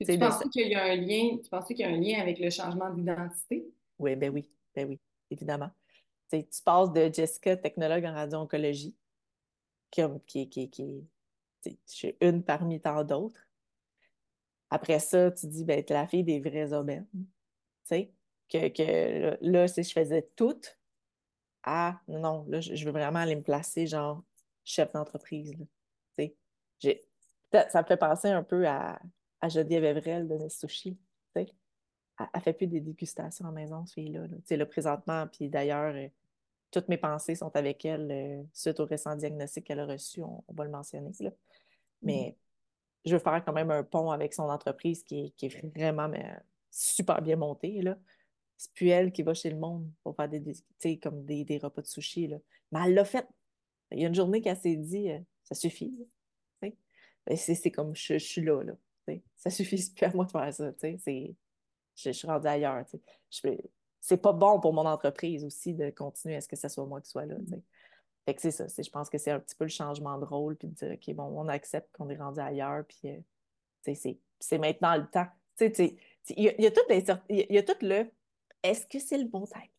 Tu 0.00 0.18
penses 0.18 0.42
qu'il 0.52 0.68
y 0.68 0.74
a 0.74 0.84
un 0.84 0.96
lien, 0.96 1.38
tu 1.42 1.48
penses 1.48 1.66
qu'il 1.66 1.78
y 1.78 1.84
a 1.84 1.88
un 1.88 1.96
lien 1.96 2.20
avec 2.20 2.38
le 2.38 2.50
changement 2.50 2.90
d'identité? 2.90 3.66
Oui, 3.98 4.16
ben 4.16 4.32
oui, 4.32 4.50
ben 4.74 4.88
oui, 4.88 5.00
évidemment 5.30 5.70
tu 6.42 6.62
passes 6.62 6.92
de 6.92 7.10
Jessica, 7.12 7.56
technologue 7.56 8.04
en 8.04 8.14
radio-oncologie, 8.14 8.96
qui, 9.90 10.02
qui, 10.26 10.48
qui, 10.48 10.70
qui 10.70 12.16
une 12.20 12.42
parmi 12.42 12.80
tant 12.80 13.04
d'autres. 13.04 13.48
Après 14.70 14.98
ça, 14.98 15.30
tu 15.30 15.46
dis, 15.46 15.64
ben, 15.64 15.78
es 15.78 15.92
la 15.92 16.06
fille 16.06 16.24
des 16.24 16.40
vrais 16.40 16.72
aubaines. 16.72 17.06
Tu 17.12 17.26
sais, 17.84 18.12
que, 18.48 18.68
que 18.68 19.38
là, 19.40 19.68
si 19.68 19.82
je 19.82 19.92
faisais 19.92 20.28
tout, 20.34 20.60
ah, 21.62 22.00
non, 22.08 22.44
là, 22.48 22.60
je 22.60 22.84
veux 22.84 22.90
vraiment 22.90 23.20
aller 23.20 23.36
me 23.36 23.42
placer, 23.42 23.86
genre, 23.86 24.22
chef 24.64 24.92
d'entreprise. 24.92 25.54
Tu 26.18 26.34
sais, 26.80 27.02
ça 27.70 27.82
me 27.82 27.86
fait 27.86 27.96
penser 27.96 28.28
un 28.28 28.42
peu 28.42 28.66
à, 28.66 29.00
à 29.44 29.48
Geneviève 29.50 29.84
Evrel 29.84 30.26
de 30.26 30.48
Sushi. 30.48 30.96
Elle, 31.34 31.46
ne 32.34 32.40
fait 32.40 32.54
plus 32.54 32.66
des 32.66 32.80
dégustations 32.80 33.44
en 33.44 33.52
maison, 33.52 33.84
cette 33.84 33.94
fille-là. 33.94 34.26
Là, 34.56 34.66
présentement, 34.66 35.26
puis 35.26 35.50
d'ailleurs, 35.50 35.94
euh, 35.94 36.08
toutes 36.70 36.88
mes 36.88 36.96
pensées 36.96 37.34
sont 37.34 37.54
avec 37.54 37.84
elle 37.84 38.10
euh, 38.10 38.42
suite 38.54 38.80
au 38.80 38.86
récent 38.86 39.16
diagnostic 39.16 39.64
qu'elle 39.64 39.80
a 39.80 39.86
reçu, 39.86 40.22
on, 40.22 40.42
va 40.48 40.64
le 40.64 40.70
mentionner. 40.70 41.10
Là. 41.20 41.30
Mais 42.00 42.36
je 43.04 43.14
veux 43.14 43.18
faire 43.18 43.44
quand 43.44 43.52
même 43.52 43.70
un 43.70 43.82
pont 43.82 44.10
avec 44.12 44.32
son 44.32 44.44
entreprise 44.44 45.02
qui 45.02 45.34
est, 45.42 45.76
vraiment 45.76 46.10
super 46.70 47.20
bien 47.20 47.36
montée. 47.36 47.82
Là. 47.82 47.98
C'est 48.56 48.72
plus 48.72 48.88
elle 48.88 49.12
qui 49.12 49.22
va 49.22 49.34
chez 49.34 49.50
le 49.50 49.58
monde 49.58 49.90
pour 50.04 50.16
faire 50.16 50.28
des, 50.28 50.98
comme 51.00 51.24
des, 51.24 51.58
repas 51.62 51.82
de 51.82 51.86
sushi. 51.86 52.28
Là. 52.28 52.38
Mais 52.72 52.80
elle 52.86 52.94
l'a 52.94 53.04
fait. 53.04 53.26
Il 53.90 54.00
y 54.00 54.04
a 54.04 54.08
une 54.08 54.14
journée 54.14 54.40
qu'elle 54.40 54.56
s'est 54.56 54.76
dit 54.76 55.10
euh, 55.10 55.18
ça 55.42 55.54
suffit. 55.54 56.08
Ben, 57.26 57.36
c'est 57.36 57.70
comme 57.70 57.94
je, 57.96 58.18
suis 58.18 58.42
là. 58.42 58.62
là 58.62 58.74
ça 59.36 59.50
suffit 59.50 59.90
plus 59.94 60.04
à 60.04 60.10
moi 60.12 60.24
de 60.24 60.30
faire 60.30 60.52
ça. 60.52 60.72
Je, 60.82 61.32
je 61.96 62.10
suis 62.10 62.26
rendue 62.26 62.46
ailleurs. 62.46 62.84
Je, 63.30 63.48
c'est 64.00 64.16
pas 64.16 64.32
bon 64.32 64.60
pour 64.60 64.72
mon 64.72 64.84
entreprise 64.84 65.44
aussi 65.44 65.74
de 65.74 65.90
continuer 65.90 66.36
à 66.36 66.40
ce 66.40 66.48
que 66.48 66.56
ce 66.56 66.68
soit 66.68 66.84
moi 66.86 67.00
qui 67.00 67.10
soit 67.10 67.26
là. 67.26 67.36
Fait 68.26 68.34
que 68.34 68.40
c'est 68.40 68.50
ça. 68.50 68.66
Je 68.66 68.90
pense 68.90 69.10
que 69.10 69.18
c'est 69.18 69.30
un 69.30 69.40
petit 69.40 69.54
peu 69.54 69.64
le 69.64 69.70
changement 69.70 70.18
de 70.18 70.24
rôle, 70.24 70.56
puis 70.56 70.68
de 70.68 70.74
dire, 70.74 70.92
OK, 70.92 71.14
bon, 71.14 71.24
on 71.24 71.48
accepte 71.48 71.94
qu'on 71.96 72.08
est 72.08 72.16
rendu 72.16 72.40
ailleurs, 72.40 72.84
puis 72.86 73.22
euh, 73.86 73.94
c'est 74.40 74.58
maintenant 74.58 74.96
le 74.96 75.06
temps. 75.08 75.26
Il 75.60 75.98
y, 76.36 76.48
a, 76.48 76.60
y, 76.60 76.66
a 76.66 76.70
tout 76.70 76.80
y 77.28 77.58
a 77.58 77.62
tout 77.62 77.74
le 77.82 78.10
est-ce 78.62 78.86
que 78.86 78.98
c'est 78.98 79.18
le 79.18 79.26
bon 79.26 79.46
time? 79.46 79.70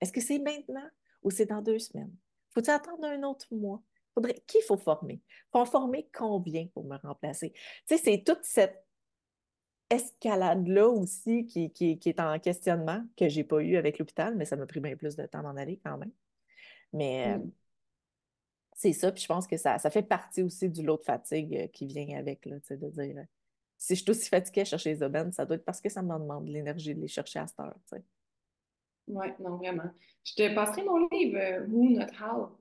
Est-ce 0.00 0.12
que 0.12 0.20
c'est 0.20 0.38
maintenant 0.38 0.88
ou 1.22 1.30
c'est 1.30 1.46
dans 1.46 1.60
deux 1.60 1.80
semaines? 1.80 2.14
Faut-il 2.50 2.70
attendre 2.70 3.04
un 3.04 3.22
autre 3.24 3.52
mois? 3.52 3.82
Faudrait, 4.20 4.42
qui 4.46 4.60
faut 4.62 4.76
former? 4.76 5.20
Faut 5.50 5.60
en 5.60 5.64
former 5.64 6.08
combien 6.12 6.66
pour 6.74 6.84
me 6.84 6.98
remplacer? 6.98 7.54
c'est 7.86 8.22
toute 8.24 8.42
cette 8.42 8.84
escalade-là 9.88 10.88
aussi 10.88 11.46
qui, 11.46 11.72
est 12.04 12.20
en 12.20 12.38
questionnement, 12.38 13.02
que 13.16 13.28
je 13.28 13.38
n'ai 13.38 13.44
pas 13.44 13.60
eu 13.60 13.76
avec 13.76 13.98
l'hôpital, 13.98 14.36
mais 14.36 14.44
ça 14.44 14.56
m'a 14.56 14.66
pris 14.66 14.80
bien 14.80 14.94
plus 14.94 15.16
de 15.16 15.24
temps 15.24 15.42
d'en 15.42 15.56
aller 15.56 15.80
quand 15.84 15.96
même. 15.96 16.12
Mais 16.92 17.28
euh, 17.28 17.38
mm. 17.38 17.50
c'est 18.76 18.92
ça, 18.92 19.10
puis 19.10 19.22
je 19.22 19.26
pense 19.26 19.46
que 19.46 19.56
ça, 19.56 19.78
ça 19.78 19.90
fait 19.90 20.02
partie 20.02 20.42
aussi 20.42 20.68
du 20.68 20.82
lot 20.82 20.98
de 20.98 21.04
fatigue 21.04 21.56
euh, 21.56 21.66
qui 21.68 21.86
vient 21.86 22.18
avec, 22.18 22.44
là, 22.44 22.56
de 22.68 22.90
dire 22.90 23.16
euh, 23.16 23.24
si 23.78 23.96
je 23.96 24.02
suis 24.02 24.10
aussi 24.10 24.28
fatiguée 24.28 24.60
à 24.60 24.64
chercher 24.66 24.92
les 24.92 25.02
aubaines, 25.02 25.32
ça 25.32 25.46
doit 25.46 25.56
être 25.56 25.64
parce 25.64 25.80
que 25.80 25.88
ça 25.88 26.02
me 26.02 26.12
demande 26.12 26.44
de 26.44 26.52
l'énergie 26.52 26.94
de 26.94 27.00
les 27.00 27.08
chercher 27.08 27.38
à 27.38 27.46
cette 27.46 27.60
heure. 27.60 27.74
Oui, 29.08 29.26
non, 29.40 29.56
vraiment. 29.56 29.90
Je 30.22 30.34
te 30.34 30.54
passerai 30.54 30.84
mon 30.84 31.08
livre, 31.08 31.66
Who 31.68 31.90
Not 31.90 32.12
How. 32.20 32.59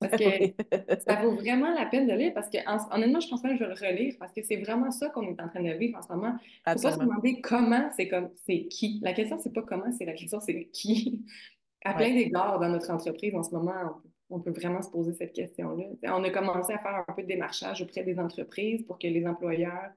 Parce 0.00 0.16
que 0.16 0.24
ça 1.06 1.16
vaut 1.16 1.32
vraiment 1.32 1.72
la 1.74 1.86
peine 1.86 2.06
de 2.06 2.14
lire 2.14 2.32
parce 2.34 2.48
que, 2.48 2.58
honnêtement, 2.94 3.20
je 3.20 3.28
pense 3.28 3.42
pas 3.42 3.50
que 3.50 3.56
je 3.56 3.64
vais 3.64 3.68
le 3.68 3.74
relire 3.74 4.14
parce 4.18 4.32
que 4.32 4.42
c'est 4.42 4.56
vraiment 4.56 4.90
ça 4.90 5.10
qu'on 5.10 5.22
est 5.28 5.40
en 5.40 5.48
train 5.48 5.62
de 5.62 5.72
vivre 5.72 5.98
en 5.98 6.02
ce 6.02 6.08
moment. 6.08 6.36
Il 6.66 6.72
ne 6.72 6.76
faut 6.76 6.82
pas 6.82 6.92
se 6.92 6.98
demander 6.98 7.40
comment, 7.40 7.90
c'est 7.96 8.08
comme, 8.08 8.30
c'est 8.46 8.66
qui. 8.66 9.00
La 9.02 9.12
question, 9.12 9.38
c'est 9.38 9.52
pas 9.52 9.62
comment, 9.62 9.92
c'est 9.96 10.06
la 10.06 10.14
question, 10.14 10.40
c'est 10.40 10.66
qui. 10.72 11.24
À 11.82 11.94
plein 11.94 12.12
d'égards 12.12 12.60
dans 12.60 12.68
notre 12.68 12.90
entreprise 12.90 13.34
en 13.34 13.42
ce 13.42 13.52
moment, 13.54 14.02
on, 14.28 14.38
peut 14.38 14.50
vraiment 14.50 14.82
se 14.82 14.90
poser 14.90 15.14
cette 15.14 15.32
question-là. 15.32 15.84
On 16.14 16.22
a 16.22 16.28
commencé 16.28 16.74
à 16.74 16.78
faire 16.78 17.04
un 17.08 17.12
peu 17.14 17.22
de 17.22 17.26
démarchage 17.26 17.80
auprès 17.80 18.02
des 18.02 18.18
entreprises 18.18 18.82
pour 18.82 18.98
que 18.98 19.06
les 19.06 19.26
employeurs 19.26 19.90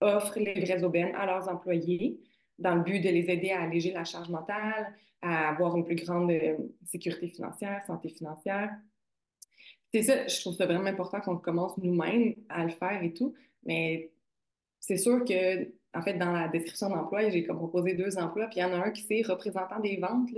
offrent 0.00 0.38
les 0.38 0.58
vraies 0.58 0.82
aubaines 0.82 1.14
à 1.14 1.26
leurs 1.26 1.46
employés 1.50 2.20
dans 2.58 2.74
le 2.74 2.80
but 2.82 3.00
de 3.00 3.10
les 3.10 3.28
aider 3.30 3.50
à 3.50 3.60
alléger 3.60 3.92
la 3.92 4.04
charge 4.04 4.30
mentale, 4.30 4.94
à 5.20 5.50
avoir 5.50 5.76
une 5.76 5.84
plus 5.84 5.96
grande 5.96 6.30
euh, 6.30 6.56
sécurité 6.86 7.28
financière, 7.28 7.84
santé 7.86 8.08
financière. 8.08 8.70
C'est 9.92 10.02
ça, 10.02 10.26
je 10.26 10.40
trouve 10.40 10.54
ça 10.54 10.66
vraiment 10.66 10.86
important 10.86 11.20
qu'on 11.20 11.36
commence 11.36 11.76
nous-mêmes 11.78 12.34
à 12.48 12.64
le 12.64 12.70
faire 12.70 13.02
et 13.02 13.12
tout. 13.12 13.34
Mais 13.64 14.10
c'est 14.78 14.96
sûr 14.96 15.24
que, 15.24 15.64
en 15.94 16.02
fait, 16.02 16.14
dans 16.14 16.32
la 16.32 16.48
description 16.48 16.88
d'emploi, 16.90 17.28
j'ai 17.30 17.44
comme 17.44 17.58
proposé 17.58 17.94
deux 17.94 18.16
emplois, 18.18 18.46
puis 18.46 18.60
il 18.60 18.62
y 18.62 18.64
en 18.64 18.72
a 18.72 18.86
un 18.86 18.90
qui 18.90 19.02
c'est 19.02 19.22
représentant 19.22 19.80
des 19.80 19.96
ventes, 19.96 20.30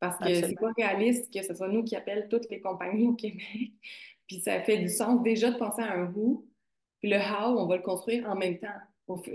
parce 0.00 0.18
que 0.18 0.34
c'est 0.34 0.58
pas 0.60 0.72
réaliste 0.76 1.32
que 1.32 1.42
ce 1.42 1.54
soit 1.54 1.68
nous 1.68 1.84
qui 1.84 1.96
appellent 1.96 2.28
toutes 2.28 2.50
les 2.50 2.60
compagnies 2.60 3.08
au 3.08 3.14
Québec. 3.14 3.72
puis 4.26 4.40
ça 4.40 4.60
fait 4.62 4.78
du 4.78 4.88
sens 4.88 5.22
déjà 5.22 5.50
de 5.50 5.56
penser 5.56 5.82
à 5.82 5.94
un 5.94 6.12
who, 6.12 6.44
puis 7.00 7.10
le 7.10 7.18
how, 7.18 7.58
on 7.58 7.66
va 7.66 7.76
le 7.76 7.82
construire 7.82 8.28
en 8.28 8.34
même 8.34 8.58
temps. 8.58 8.68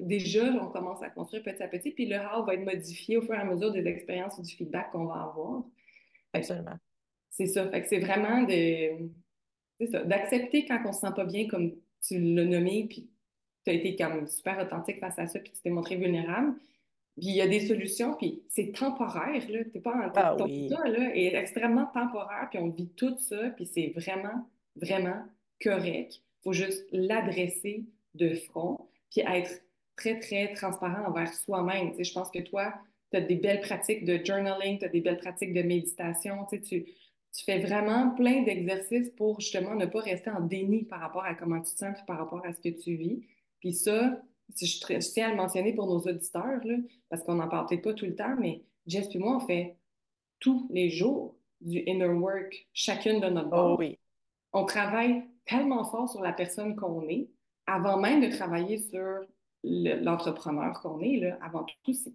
Déjà, 0.02 0.44
on 0.62 0.68
commence 0.68 1.02
à 1.02 1.10
construire 1.10 1.44
petit 1.44 1.64
à 1.64 1.70
petit, 1.70 1.92
puis 1.92 2.06
le 2.06 2.18
how 2.18 2.46
va 2.46 2.56
être 2.56 2.66
modifié 2.66 3.16
au 3.16 3.22
fur 3.22 3.36
et 3.36 3.38
à 3.38 3.46
mesure 3.46 3.72
des 3.72 3.88
expériences 3.88 4.38
ou 4.38 4.42
du 4.42 4.54
feedback 4.54 4.92
qu'on 4.92 5.06
va 5.06 5.22
avoir. 5.22 5.64
Absolument. 6.34 6.76
C'est 7.30 7.48
ça. 7.48 7.70
Fait 7.70 7.82
que 7.82 7.88
c'est 7.88 8.00
vraiment 8.00 8.44
de 8.44 9.10
d'accepter 9.88 10.66
quand 10.66 10.80
on 10.86 10.94
se 10.94 11.02
sent 11.02 11.14
pas 11.16 11.26
bien, 11.26 11.48
comme 11.48 11.74
tu 12.06 12.20
l'as 12.20 12.46
nommé, 12.46 12.88
puis 12.90 13.10
tu 13.64 13.72
as 13.72 13.74
été 13.74 13.96
comme 13.96 14.28
super 14.28 14.60
authentique 14.60 15.00
face 15.00 15.20
à 15.20 15.28
ça, 15.28 15.40
puis 15.40 15.52
tu 15.52 15.62
t'es 15.62 15.70
montré 15.70 15.96
vulnérable. 15.96 16.54
Puis 17.18 17.28
il 17.28 17.36
y 17.36 17.42
a 17.42 17.48
des 17.48 17.68
solutions, 17.68 18.16
puis 18.16 18.42
c'est 18.48 18.72
temporaire, 18.72 19.44
là. 19.50 19.60
T'es 19.72 19.80
pas 19.80 19.94
en 19.94 20.12
Ah 20.16 20.36
ton 20.38 20.46
oui. 20.46 20.70
là, 20.70 21.16
est 21.16 21.36
extrêmement 21.36 21.88
temporaire, 21.88 22.48
puis 22.50 22.60
on 22.60 22.70
vit 22.70 22.90
tout 22.90 23.16
ça, 23.20 23.50
puis 23.50 23.66
c'est 23.66 23.94
vraiment, 23.96 24.48
vraiment 24.76 25.22
correct. 25.62 26.16
Il 26.16 26.44
faut 26.44 26.54
juste 26.54 26.88
l'adresser 26.92 27.86
de 28.16 28.34
front, 28.36 28.88
puis 29.12 29.22
être 29.22 29.62
très, 29.96 30.20
très 30.20 30.54
transparent 30.54 31.06
envers 31.06 31.32
soi-même. 31.34 31.94
Je 32.00 32.12
pense 32.12 32.32
que 32.32 32.40
toi, 32.40 32.74
tu 33.12 33.18
as 33.18 33.22
des 33.22 33.36
belles 33.36 33.62
pratiques 33.62 34.06
de 34.06 34.20
journaling, 34.24 34.80
tu 34.80 34.86
as 34.86 34.90
des 34.90 35.02
belles 35.02 35.20
pratiques 35.20 35.54
de 35.54 35.62
méditation, 35.62 36.46
tu 36.50 36.64
sais, 36.64 36.86
tu, 37.34 37.44
fais 37.46 37.60
vraiment 37.60 38.12
plein 38.12 38.44
d'exercices 38.44 39.10
pour 39.12 39.40
justement 39.40 39.76
ne 39.76 39.86
pas 39.86 40.00
rester 40.02 40.30
en 40.30 40.42
déni 40.42 40.84
par 40.84 41.00
rapport 41.00 41.24
à 41.24 41.36
comment 41.36 41.62
tu 41.62 41.72
te 41.74 41.78
sens, 41.78 41.96
puis 41.96 42.04
par 42.08 42.18
rapport 42.18 42.46
à 42.46 42.54
ce 42.54 42.60
que 42.62 42.70
tu 42.70 42.96
vis. 42.96 43.26
Puis 43.60 43.74
ça, 43.74 44.22
je, 44.60 44.66
je 44.66 45.14
tiens 45.14 45.28
à 45.28 45.32
le 45.32 45.38
mentionner 45.38 45.74
pour 45.74 45.88
nos 45.88 46.00
auditeurs, 46.00 46.60
là, 46.64 46.76
parce 47.10 47.24
qu'on 47.24 47.36
n'en 47.36 47.48
parle 47.48 47.68
peut-être 47.68 47.84
pas 47.84 47.94
tout 47.94 48.06
le 48.06 48.16
temps, 48.16 48.36
mais 48.40 48.64
Jess 48.88 49.08
et 49.14 49.20
moi, 49.20 49.38
on 49.38 49.40
fait 49.40 49.78
tous 50.40 50.68
les 50.72 50.90
jours 50.90 51.36
du 51.62 51.80
inner 51.86 52.08
work, 52.08 52.68
chacune 52.74 53.20
de 53.20 53.28
notre 53.30 53.48
Oh 53.48 53.52
bord. 53.52 53.80
oui. 53.80 54.00
On 54.54 54.66
travaille 54.66 55.24
tellement 55.46 55.86
fort 55.86 56.10
sur 56.10 56.22
la 56.22 56.34
personne 56.34 56.76
qu'on 56.76 57.08
est, 57.08 57.30
avant 57.68 57.98
même 57.98 58.22
de 58.22 58.36
travailler 58.36 58.80
sur 58.80 59.20
le- 59.64 60.04
l'entrepreneur 60.04 60.80
qu'on 60.82 61.00
est, 61.02 61.18
là, 61.18 61.38
avant 61.42 61.66
tout, 61.84 61.94
c'est 61.94 62.14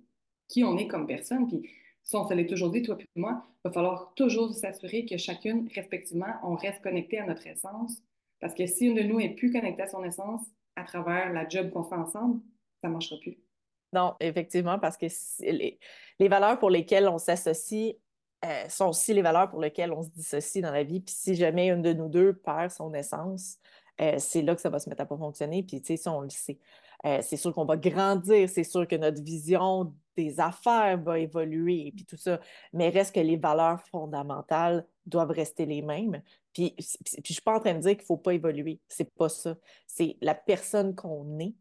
qui 0.48 0.64
on 0.64 0.76
est 0.76 0.88
comme 0.88 1.06
personne. 1.06 1.46
Puis 1.46 1.70
ça, 2.06 2.20
on 2.20 2.28
se 2.28 2.34
l'est 2.34 2.46
toujours 2.46 2.70
dit, 2.70 2.82
toi 2.82 2.96
et 3.00 3.20
moi, 3.20 3.42
il 3.44 3.68
va 3.68 3.72
falloir 3.72 4.12
toujours 4.14 4.54
s'assurer 4.54 5.04
que 5.06 5.16
chacune, 5.16 5.68
respectivement, 5.74 6.32
on 6.44 6.54
reste 6.54 6.80
connecté 6.80 7.18
à 7.18 7.26
notre 7.26 7.44
essence. 7.48 8.00
Parce 8.40 8.54
que 8.54 8.64
si 8.66 8.86
une 8.86 8.94
de 8.94 9.02
nous 9.02 9.18
est 9.18 9.30
plus 9.30 9.50
connectée 9.50 9.82
à 9.82 9.88
son 9.88 10.04
essence 10.04 10.42
à 10.76 10.84
travers 10.84 11.32
la 11.32 11.48
job 11.48 11.70
qu'on 11.70 11.82
fait 11.82 11.96
ensemble, 11.96 12.40
ça 12.80 12.86
ne 12.86 12.92
marchera 12.92 13.16
plus. 13.20 13.36
Non, 13.92 14.14
effectivement, 14.20 14.78
parce 14.78 14.96
que 14.96 15.06
les 15.40 16.28
valeurs 16.28 16.60
pour 16.60 16.70
lesquelles 16.70 17.08
on 17.08 17.18
s'associe 17.18 17.96
euh, 18.44 18.68
sont 18.68 18.90
aussi 18.90 19.12
les 19.12 19.22
valeurs 19.22 19.48
pour 19.48 19.60
lesquelles 19.60 19.92
on 19.92 20.02
se 20.02 20.10
dissocie 20.10 20.62
dans 20.62 20.70
la 20.70 20.84
vie. 20.84 21.00
Puis 21.00 21.14
si 21.14 21.34
jamais 21.34 21.68
une 21.70 21.82
de 21.82 21.92
nous 21.92 22.08
deux 22.08 22.34
perd 22.34 22.70
son 22.70 22.94
essence, 22.94 23.58
euh, 24.00 24.14
c'est 24.18 24.42
là 24.42 24.54
que 24.54 24.60
ça 24.60 24.70
va 24.70 24.78
se 24.78 24.88
mettre 24.88 25.02
à 25.02 25.06
pas 25.06 25.16
fonctionner. 25.16 25.64
Puis 25.64 25.80
tu 25.80 25.88
sais, 25.88 25.96
ça, 25.96 26.12
on 26.12 26.20
le 26.20 26.30
sait. 26.30 26.58
Euh, 27.04 27.18
c'est 27.22 27.36
sûr 27.36 27.52
qu'on 27.54 27.64
va 27.64 27.76
grandir, 27.76 28.48
c'est 28.48 28.64
sûr 28.64 28.86
que 28.88 28.96
notre 28.96 29.22
vision 29.22 29.94
des 30.16 30.40
affaires 30.40 30.98
va 31.02 31.18
évoluer, 31.18 31.92
puis 31.94 32.04
tout 32.06 32.16
ça. 32.16 32.40
Mais 32.72 32.88
reste 32.88 33.14
que 33.14 33.20
les 33.20 33.36
valeurs 33.36 33.80
fondamentales 33.90 34.86
doivent 35.04 35.30
rester 35.30 35.66
les 35.66 35.82
mêmes. 35.82 36.22
Puis, 36.52 36.74
puis 36.76 37.22
je 37.24 37.32
suis 37.34 37.42
pas 37.42 37.56
en 37.56 37.60
train 37.60 37.74
de 37.74 37.80
dire 37.80 37.96
qu'il 37.96 38.06
faut 38.06 38.16
pas 38.16 38.32
évoluer. 38.34 38.80
C'est 38.88 39.12
pas 39.14 39.28
ça. 39.28 39.56
C'est 39.86 40.16
la 40.22 40.34
personne 40.34 40.94
qu'on 40.94 41.38
est 41.38 41.54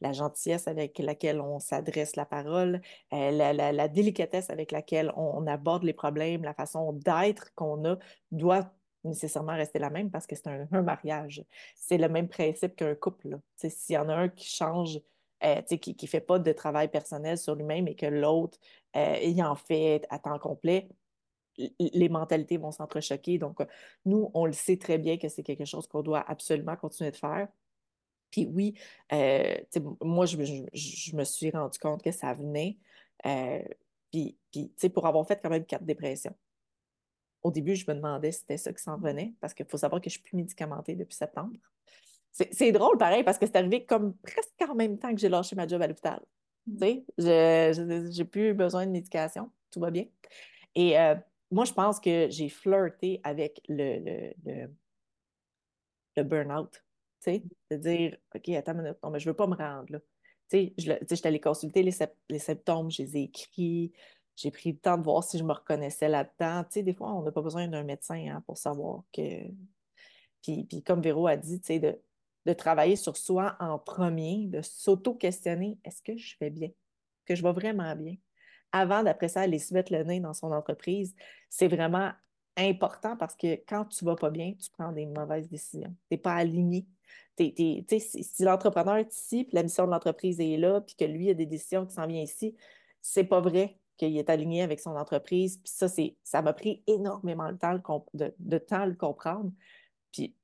la 0.00 0.12
gentillesse 0.12 0.68
avec 0.68 0.98
laquelle 0.98 1.40
on 1.40 1.58
s'adresse 1.58 2.16
la 2.16 2.24
parole, 2.26 2.80
euh, 3.12 3.30
la, 3.30 3.52
la- 3.52 3.72
la 3.72 3.88
délicatesse 3.88 4.50
avec 4.50 4.70
laquelle 4.72 5.12
on, 5.16 5.42
on 5.42 5.46
aborde 5.46 5.82
les 5.84 5.92
problèmes, 5.92 6.42
la 6.44 6.54
façon 6.54 6.92
d'être 6.92 7.52
qu'on 7.54 7.84
a 7.84 7.96
doit 8.30 8.70
nécessairement 9.06 9.54
rester 9.54 9.78
la 9.78 9.90
même 9.90 10.10
parce 10.10 10.26
que 10.26 10.36
c'est 10.36 10.48
un, 10.48 10.82
mariage. 10.82 11.44
C'est 11.74 11.98
le 11.98 12.08
même 12.08 12.28
principe 12.28 12.76
qu'un 12.76 12.94
couple. 12.94 13.38
S'il 13.56 13.94
y 13.94 13.98
en 13.98 14.08
a 14.08 14.14
un 14.14 14.28
qui 14.28 14.48
change, 14.48 15.00
euh, 15.44 15.62
qui 15.62 15.96
ne 16.00 16.08
fait 16.08 16.20
pas 16.20 16.38
de 16.38 16.52
travail 16.52 16.88
personnel 16.88 17.38
sur 17.38 17.54
lui-même 17.54 17.88
et 17.88 17.94
que 17.94 18.06
l'autre, 18.06 18.58
euh, 18.96 19.18
il 19.22 19.42
en 19.42 19.54
fait 19.54 20.06
à 20.10 20.18
temps 20.18 20.38
complet, 20.38 20.88
les 21.78 22.08
mentalités 22.08 22.58
vont 22.58 22.72
s'entrechoquer. 22.72 23.38
Donc, 23.38 23.60
euh, 23.60 23.66
nous, 24.04 24.30
on 24.34 24.46
le 24.46 24.52
sait 24.52 24.76
très 24.76 24.98
bien 24.98 25.16
que 25.18 25.28
c'est 25.28 25.42
quelque 25.42 25.64
chose 25.64 25.86
qu'on 25.86 26.02
doit 26.02 26.24
absolument 26.28 26.76
continuer 26.76 27.10
de 27.10 27.16
faire. 27.16 27.48
Puis 28.30 28.46
oui, 28.46 28.74
euh, 29.12 29.56
moi, 30.02 30.26
je, 30.26 30.36
je- 30.72 31.16
me 31.16 31.24
suis 31.24 31.50
rendu 31.50 31.78
compte 31.78 32.02
que 32.02 32.12
ça 32.12 32.34
venait. 32.34 32.76
puis, 34.10 34.36
puis, 34.50 34.70
pour 34.90 35.06
avoir 35.06 35.26
fait 35.26 35.40
quand 35.42 35.50
même 35.50 35.64
quatre 35.64 35.84
dépressions. 35.84 36.34
Au 37.46 37.52
début, 37.52 37.76
je 37.76 37.88
me 37.88 37.94
demandais 37.94 38.32
si 38.32 38.40
c'était 38.40 38.56
ça 38.56 38.72
qui 38.72 38.82
s'en 38.82 38.98
venait, 38.98 39.32
parce 39.40 39.54
qu'il 39.54 39.66
faut 39.66 39.76
savoir 39.76 40.00
que 40.00 40.10
je 40.10 40.18
ne 40.18 40.20
suis 40.20 40.28
plus 40.28 40.36
médicamentée 40.36 40.96
depuis 40.96 41.14
septembre. 41.14 41.54
C'est 42.32 42.72
drôle, 42.72 42.98
pareil, 42.98 43.22
parce 43.22 43.38
que 43.38 43.46
c'est 43.46 43.54
arrivé 43.54 43.84
comme 43.84 44.16
presque 44.16 44.50
en 44.68 44.74
même 44.74 44.98
temps 44.98 45.14
que 45.14 45.20
j'ai 45.20 45.28
lâché 45.28 45.54
ma 45.54 45.68
job 45.68 45.80
à 45.80 45.86
l'hôpital. 45.86 46.20
Tu 46.66 46.78
sais, 46.78 47.04
je 47.18 48.08
j'ai 48.10 48.24
plus 48.24 48.52
besoin 48.52 48.84
de 48.84 48.90
médication, 48.90 49.52
tout 49.70 49.78
va 49.78 49.92
bien. 49.92 50.06
Et 50.74 50.98
euh, 50.98 51.14
moi, 51.52 51.64
je 51.64 51.72
pense 51.72 52.00
que 52.00 52.26
j'ai 52.30 52.48
flirté 52.48 53.20
avec 53.22 53.60
le, 53.68 54.00
le, 54.00 54.34
le, 54.44 54.70
le 56.16 56.22
burn-out. 56.24 56.72
Tu 57.22 57.30
sais, 57.30 57.42
de 57.70 57.76
dire, 57.76 58.16
OK, 58.34 58.48
attends 58.48 58.72
une 58.72 58.82
minute, 58.82 58.98
non, 59.04 59.10
mais 59.10 59.20
je 59.20 59.28
ne 59.28 59.30
veux 59.30 59.36
pas 59.36 59.46
me 59.46 59.54
rendre 59.54 59.92
là. 59.92 60.00
Tu 60.50 60.58
sais, 60.58 60.74
je 60.78 60.92
tu 60.92 60.98
sais, 61.06 61.16
j'étais 61.16 61.28
allée 61.28 61.40
consulter 61.40 61.84
les, 61.84 61.92
les 62.28 62.38
symptômes, 62.40 62.90
je 62.90 63.02
les 63.02 63.16
ai 63.18 63.22
écrits, 63.22 63.92
j'ai 64.36 64.50
pris 64.50 64.72
le 64.72 64.78
temps 64.78 64.98
de 64.98 65.02
voir 65.02 65.24
si 65.24 65.38
je 65.38 65.44
me 65.44 65.52
reconnaissais 65.52 66.08
là-dedans. 66.08 66.64
Tu 66.64 66.74
sais, 66.74 66.82
des 66.82 66.94
fois, 66.94 67.12
on 67.12 67.22
n'a 67.22 67.32
pas 67.32 67.42
besoin 67.42 67.66
d'un 67.68 67.82
médecin 67.82 68.22
hein, 68.28 68.42
pour 68.46 68.58
savoir 68.58 69.02
que. 69.12 69.22
Puis, 70.42 70.64
puis 70.64 70.82
comme 70.82 71.00
Véro 71.00 71.26
a 71.26 71.36
dit, 71.36 71.60
tu 71.60 71.66
sais, 71.66 71.78
de, 71.80 71.98
de 72.44 72.52
travailler 72.52 72.96
sur 72.96 73.16
soi 73.16 73.56
en 73.58 73.78
premier, 73.78 74.46
de 74.46 74.60
s'auto-questionner, 74.62 75.78
est-ce 75.84 76.02
que 76.02 76.16
je 76.16 76.36
fais 76.36 76.50
bien? 76.50 76.70
Que 77.24 77.34
je 77.34 77.42
vais 77.42 77.52
vraiment 77.52 77.96
bien? 77.96 78.16
Avant, 78.72 79.02
d'après 79.02 79.28
ça, 79.28 79.40
aller 79.40 79.58
se 79.58 79.72
mettre 79.74 79.92
le 79.92 80.04
nez 80.04 80.20
dans 80.20 80.34
son 80.34 80.52
entreprise, 80.52 81.14
c'est 81.48 81.68
vraiment 81.68 82.12
important 82.56 83.16
parce 83.16 83.34
que 83.34 83.54
quand 83.66 83.86
tu 83.86 84.04
ne 84.04 84.10
vas 84.10 84.16
pas 84.16 84.30
bien, 84.30 84.54
tu 84.54 84.70
prends 84.70 84.92
des 84.92 85.06
mauvaises 85.06 85.48
décisions. 85.48 85.94
Tu 86.08 86.14
n'es 86.14 86.18
pas 86.18 86.34
aligné. 86.34 86.86
T'es- 87.36 87.52
t'es- 87.86 87.98
si 87.98 88.22
si 88.24 88.42
l'entrepreneur 88.44 88.96
est 88.96 89.14
ici, 89.14 89.44
puis 89.44 89.54
la 89.54 89.62
mission 89.62 89.86
de 89.86 89.90
l'entreprise 89.90 90.40
est 90.40 90.56
là, 90.56 90.80
puis 90.80 90.94
que 90.94 91.04
lui 91.04 91.30
a 91.30 91.34
des 91.34 91.46
décisions 91.46 91.86
qui 91.86 91.94
s'en 91.94 92.06
viennent 92.06 92.24
ici, 92.24 92.54
c'est 93.02 93.24
pas 93.24 93.40
vrai 93.40 93.78
qu'il 93.96 94.16
est 94.16 94.30
aligné 94.30 94.62
avec 94.62 94.80
son 94.80 94.96
entreprise. 94.96 95.58
Puis 95.58 95.72
ça, 95.72 95.88
c'est, 95.88 96.16
ça 96.22 96.42
m'a 96.42 96.52
pris 96.52 96.82
énormément 96.86 97.52
de 97.52 97.58
temps, 97.58 98.06
de, 98.14 98.58
temps 98.58 98.82
à 98.82 98.86
le 98.86 98.94
comprendre. 98.94 99.52
Puis 100.12 100.34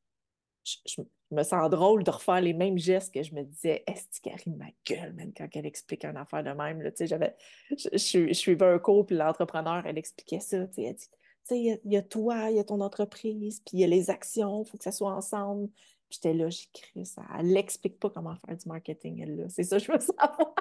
je, 0.64 1.02
me 1.30 1.42
sens 1.42 1.70
drôle 1.70 2.04
de 2.04 2.10
refaire 2.10 2.42
les 2.42 2.52
mêmes 2.52 2.76
gestes 2.76 3.12
que 3.14 3.22
je 3.22 3.34
me 3.34 3.42
disais, 3.42 3.82
est-ce 3.86 4.20
qu'elle 4.20 4.34
rit 4.34 4.50
de 4.50 4.56
ma 4.56 4.70
gueule, 4.86 5.14
même 5.14 5.32
quand 5.34 5.48
elle 5.54 5.64
explique 5.64 6.04
une 6.04 6.18
affaire 6.18 6.44
de 6.44 6.50
même. 6.50 6.82
Là, 6.82 6.90
j'avais, 7.00 7.34
je, 7.70 7.88
je, 7.92 8.28
je 8.28 8.32
suivais 8.34 8.66
un 8.66 8.78
cours, 8.78 9.06
puis 9.06 9.16
l'entrepreneur, 9.16 9.86
elle 9.86 9.96
expliquait 9.96 10.40
ça. 10.40 10.58
Elle 10.76 10.94
dit, 10.94 11.08
il 11.50 11.80
y, 11.84 11.94
y 11.94 11.96
a 11.96 12.02
toi, 12.02 12.50
il 12.50 12.56
y 12.56 12.60
a 12.60 12.64
ton 12.64 12.80
entreprise, 12.80 13.60
puis 13.60 13.78
il 13.78 13.80
y 13.80 13.84
a 13.84 13.86
les 13.86 14.10
actions, 14.10 14.62
il 14.62 14.68
faut 14.68 14.76
que 14.76 14.84
ça 14.84 14.92
soit 14.92 15.14
ensemble. 15.14 15.70
J'étais 16.12 16.35
là, 16.35 16.48
j'écris 16.51 17.07
ça. 17.07 17.22
Elle 17.38 17.46
n'explique 17.48 17.98
pas 17.98 18.11
comment 18.11 18.37
faire 18.37 18.57
du 18.57 18.68
marketing, 18.68 19.22
elle, 19.22 19.37
là. 19.37 19.48
C'est 19.48 19.64
ça, 19.64 19.79
je 19.79 19.90
veux 19.90 19.98
savoir. 20.01 20.55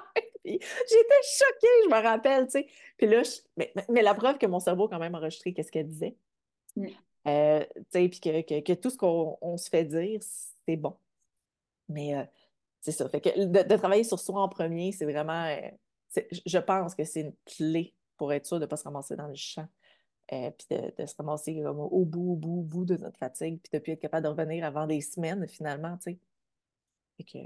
J'étais 0.44 0.58
choquée, 0.58 1.68
je 1.84 1.88
me 1.94 2.02
rappelle, 2.02 2.46
tu 2.46 2.52
sais. 2.52 2.66
Puis 2.96 3.06
là, 3.06 3.22
je- 3.22 3.40
mais, 3.56 3.72
mais- 3.88 4.02
la 4.02 4.14
preuve 4.14 4.38
que 4.38 4.46
mon 4.46 4.60
cerveau 4.60 4.86
a 4.86 4.88
quand 4.88 4.98
même 4.98 5.14
enregistré 5.14 5.52
qu'est-ce 5.52 5.70
qu'elle 5.70 5.88
disait. 5.88 6.16
Mm. 6.76 6.86
Euh, 7.28 7.64
tu 7.76 7.82
sais, 7.92 8.08
puis 8.08 8.20
que, 8.20 8.40
que- 8.42 8.60
que 8.60 8.72
tout 8.72 8.90
ce 8.90 8.96
qu'on 8.96 9.38
on 9.40 9.56
se 9.56 9.68
fait 9.68 9.84
dire, 9.84 10.20
c'est 10.66 10.76
bon. 10.76 10.96
Mais 11.88 12.16
euh, 12.16 12.24
c'est 12.80 12.92
ça. 12.92 13.08
Fait 13.08 13.20
que 13.20 13.44
de, 13.44 13.62
de 13.68 13.76
travailler 13.76 14.04
sur 14.04 14.18
soi 14.18 14.40
en 14.40 14.48
premier, 14.48 14.92
c'est 14.92 15.04
vraiment. 15.04 15.44
euh, 15.46 16.22
je 16.46 16.58
pense 16.58 16.94
que 16.94 17.04
c'est 17.04 17.20
une 17.20 17.34
clé 17.46 17.94
pour 18.16 18.32
être 18.32 18.46
sûr 18.46 18.56
de 18.58 18.62
ne 18.64 18.66
pas 18.66 18.76
se 18.76 18.84
ramasser 18.84 19.16
dans 19.16 19.28
le 19.28 19.34
champ. 19.34 19.66
Euh, 20.32 20.50
puis 20.50 20.66
de, 20.70 20.92
de 21.02 21.06
se 21.06 21.14
ramasser 21.16 21.60
comme 21.62 21.80
au 21.80 22.04
bout, 22.04 22.32
au 22.32 22.36
bout, 22.36 22.58
au 22.60 22.62
bout 22.62 22.84
de 22.84 22.96
notre 22.96 23.18
fatigue, 23.18 23.60
puis 23.62 23.70
de 23.72 23.78
plus 23.82 23.92
être 23.92 24.00
capable 24.00 24.24
de 24.24 24.28
revenir 24.30 24.64
avant 24.64 24.86
des 24.86 25.00
semaines, 25.00 25.46
finalement, 25.48 25.96
tu 25.98 26.12
sais. 26.12 26.18
Que, 27.24 27.38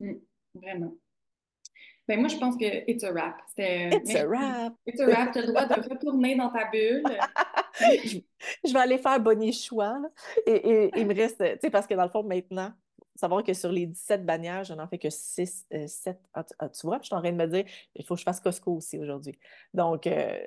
Mm, 0.00 0.14
vraiment. 0.54 0.94
Ben 2.08 2.18
moi, 2.18 2.28
je 2.28 2.36
pense 2.36 2.56
que 2.56 2.90
it's 2.90 3.04
a 3.04 3.12
wrap. 3.12 3.40
C'était... 3.48 3.88
it's 3.90 4.14
a 4.14 4.26
wrap! 4.26 4.74
It's 4.86 5.00
a 5.00 5.06
wrap. 5.06 5.32
Tu 5.32 5.38
as 5.38 5.42
le 5.42 5.48
droit 5.48 5.66
de 5.66 5.88
retourner 5.88 6.36
dans 6.36 6.50
ta 6.50 6.68
bulle. 6.70 7.02
je, 8.04 8.18
je 8.64 8.72
vais 8.72 8.78
aller 8.78 8.98
faire 8.98 9.22
là. 9.22 10.02
Et, 10.46 10.52
et- 10.52 10.90
il 10.96 11.06
me 11.06 11.14
reste, 11.14 11.38
tu 11.38 11.58
sais, 11.60 11.70
parce 11.70 11.86
que 11.86 11.94
dans 11.94 12.02
le 12.02 12.10
fond, 12.10 12.24
maintenant, 12.24 12.72
savoir 13.14 13.44
que 13.44 13.54
sur 13.54 13.70
les 13.70 13.86
17 13.86 14.26
bannières, 14.26 14.64
je 14.64 14.74
n'en 14.74 14.88
fais 14.88 14.98
que 14.98 15.10
6, 15.10 15.66
7. 15.86 16.18
Ah, 16.34 16.42
tu 16.44 16.54
ah, 16.58 16.68
tu 16.68 16.86
vois, 16.86 16.98
je 17.00 17.06
suis 17.06 17.14
en 17.14 17.20
train 17.20 17.32
de 17.32 17.36
me 17.36 17.46
dire, 17.46 17.64
il 17.94 18.04
faut 18.04 18.14
que 18.14 18.20
je 18.20 18.24
fasse 18.24 18.40
Costco 18.40 18.72
aussi 18.72 18.98
aujourd'hui. 18.98 19.38
Donc, 19.72 20.06
euh, 20.08 20.38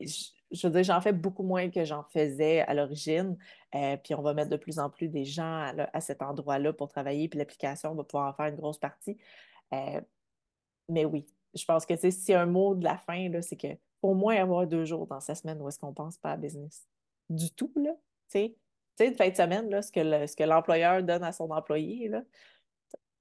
je, 0.00 0.24
je 0.54 0.66
veux 0.66 0.72
dire, 0.72 0.84
j'en 0.84 1.00
fais 1.00 1.12
beaucoup 1.12 1.42
moins 1.42 1.68
que 1.70 1.84
j'en 1.84 2.04
faisais 2.04 2.60
à 2.60 2.74
l'origine. 2.74 3.36
Euh, 3.74 3.96
puis 3.96 4.14
on 4.14 4.22
va 4.22 4.34
mettre 4.34 4.50
de 4.50 4.56
plus 4.56 4.78
en 4.78 4.88
plus 4.88 5.08
des 5.08 5.24
gens 5.24 5.72
à, 5.92 6.00
cet 6.00 6.22
endroit-là 6.22 6.72
pour 6.72 6.88
travailler, 6.88 7.28
puis 7.28 7.38
l'application 7.38 7.94
va 7.94 8.04
pouvoir 8.04 8.30
en 8.30 8.32
faire 8.34 8.46
une 8.46 8.56
grosse 8.56 8.78
partie. 8.78 9.16
Euh, 9.72 10.00
mais 10.88 11.04
oui, 11.04 11.26
je 11.54 11.64
pense 11.64 11.84
que 11.84 11.94
si 11.96 12.34
un 12.34 12.46
mot 12.46 12.74
de 12.74 12.84
la 12.84 12.98
fin, 12.98 13.28
c'est 13.40 13.56
que 13.56 13.68
au 14.02 14.14
moins 14.14 14.36
avoir 14.36 14.66
deux 14.66 14.84
jours 14.84 15.06
dans 15.06 15.20
sa 15.20 15.34
semaine 15.34 15.60
où 15.60 15.68
est-ce 15.68 15.78
qu'on 15.78 15.94
pense 15.94 16.18
pas 16.18 16.32
à 16.32 16.36
business. 16.36 16.86
Du 17.30 17.50
tout, 17.52 17.72
là. 17.76 17.92
Tu 18.30 18.54
sais, 18.98 19.06
une 19.08 19.14
fin 19.14 19.30
de 19.30 19.34
semaine, 19.34 19.70
là, 19.70 19.82
ce 19.82 19.90
que 19.90 20.00
le- 20.00 20.46
l'employeur 20.46 21.02
donne 21.02 21.24
à 21.24 21.32
son 21.32 21.50
employé, 21.50 22.08
là, 22.08 22.22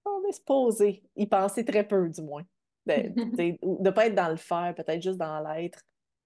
on 0.06 0.24
est 0.28 0.34
supposé 0.34 1.04
y 1.16 1.26
penser 1.26 1.64
très 1.64 1.88
peu, 1.88 2.10
du 2.10 2.22
moins. 2.22 2.44
De 2.86 3.82
ne 3.82 3.90
pas 3.92 4.08
être 4.08 4.16
dans 4.16 4.30
le 4.30 4.36
faire, 4.36 4.76
peut-être 4.76 5.02
juste 5.02 5.18
dans 5.18 5.40
l'être 5.40 5.80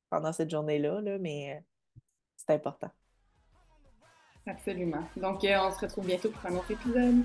pendant 0.10 0.34
cette 0.34 0.50
journée-là, 0.50 1.02
là, 1.02 1.18
mais 1.20 1.56
euh, 1.56 2.02
c'est 2.36 2.54
important. 2.54 2.92
Absolument. 4.46 5.04
Donc, 5.18 5.44
euh, 5.44 5.58
on 5.60 5.72
se 5.72 5.80
retrouve 5.80 6.06
bientôt 6.06 6.30
pour 6.30 6.46
un 6.46 6.56
autre 6.56 6.72
épisode. 6.72 7.24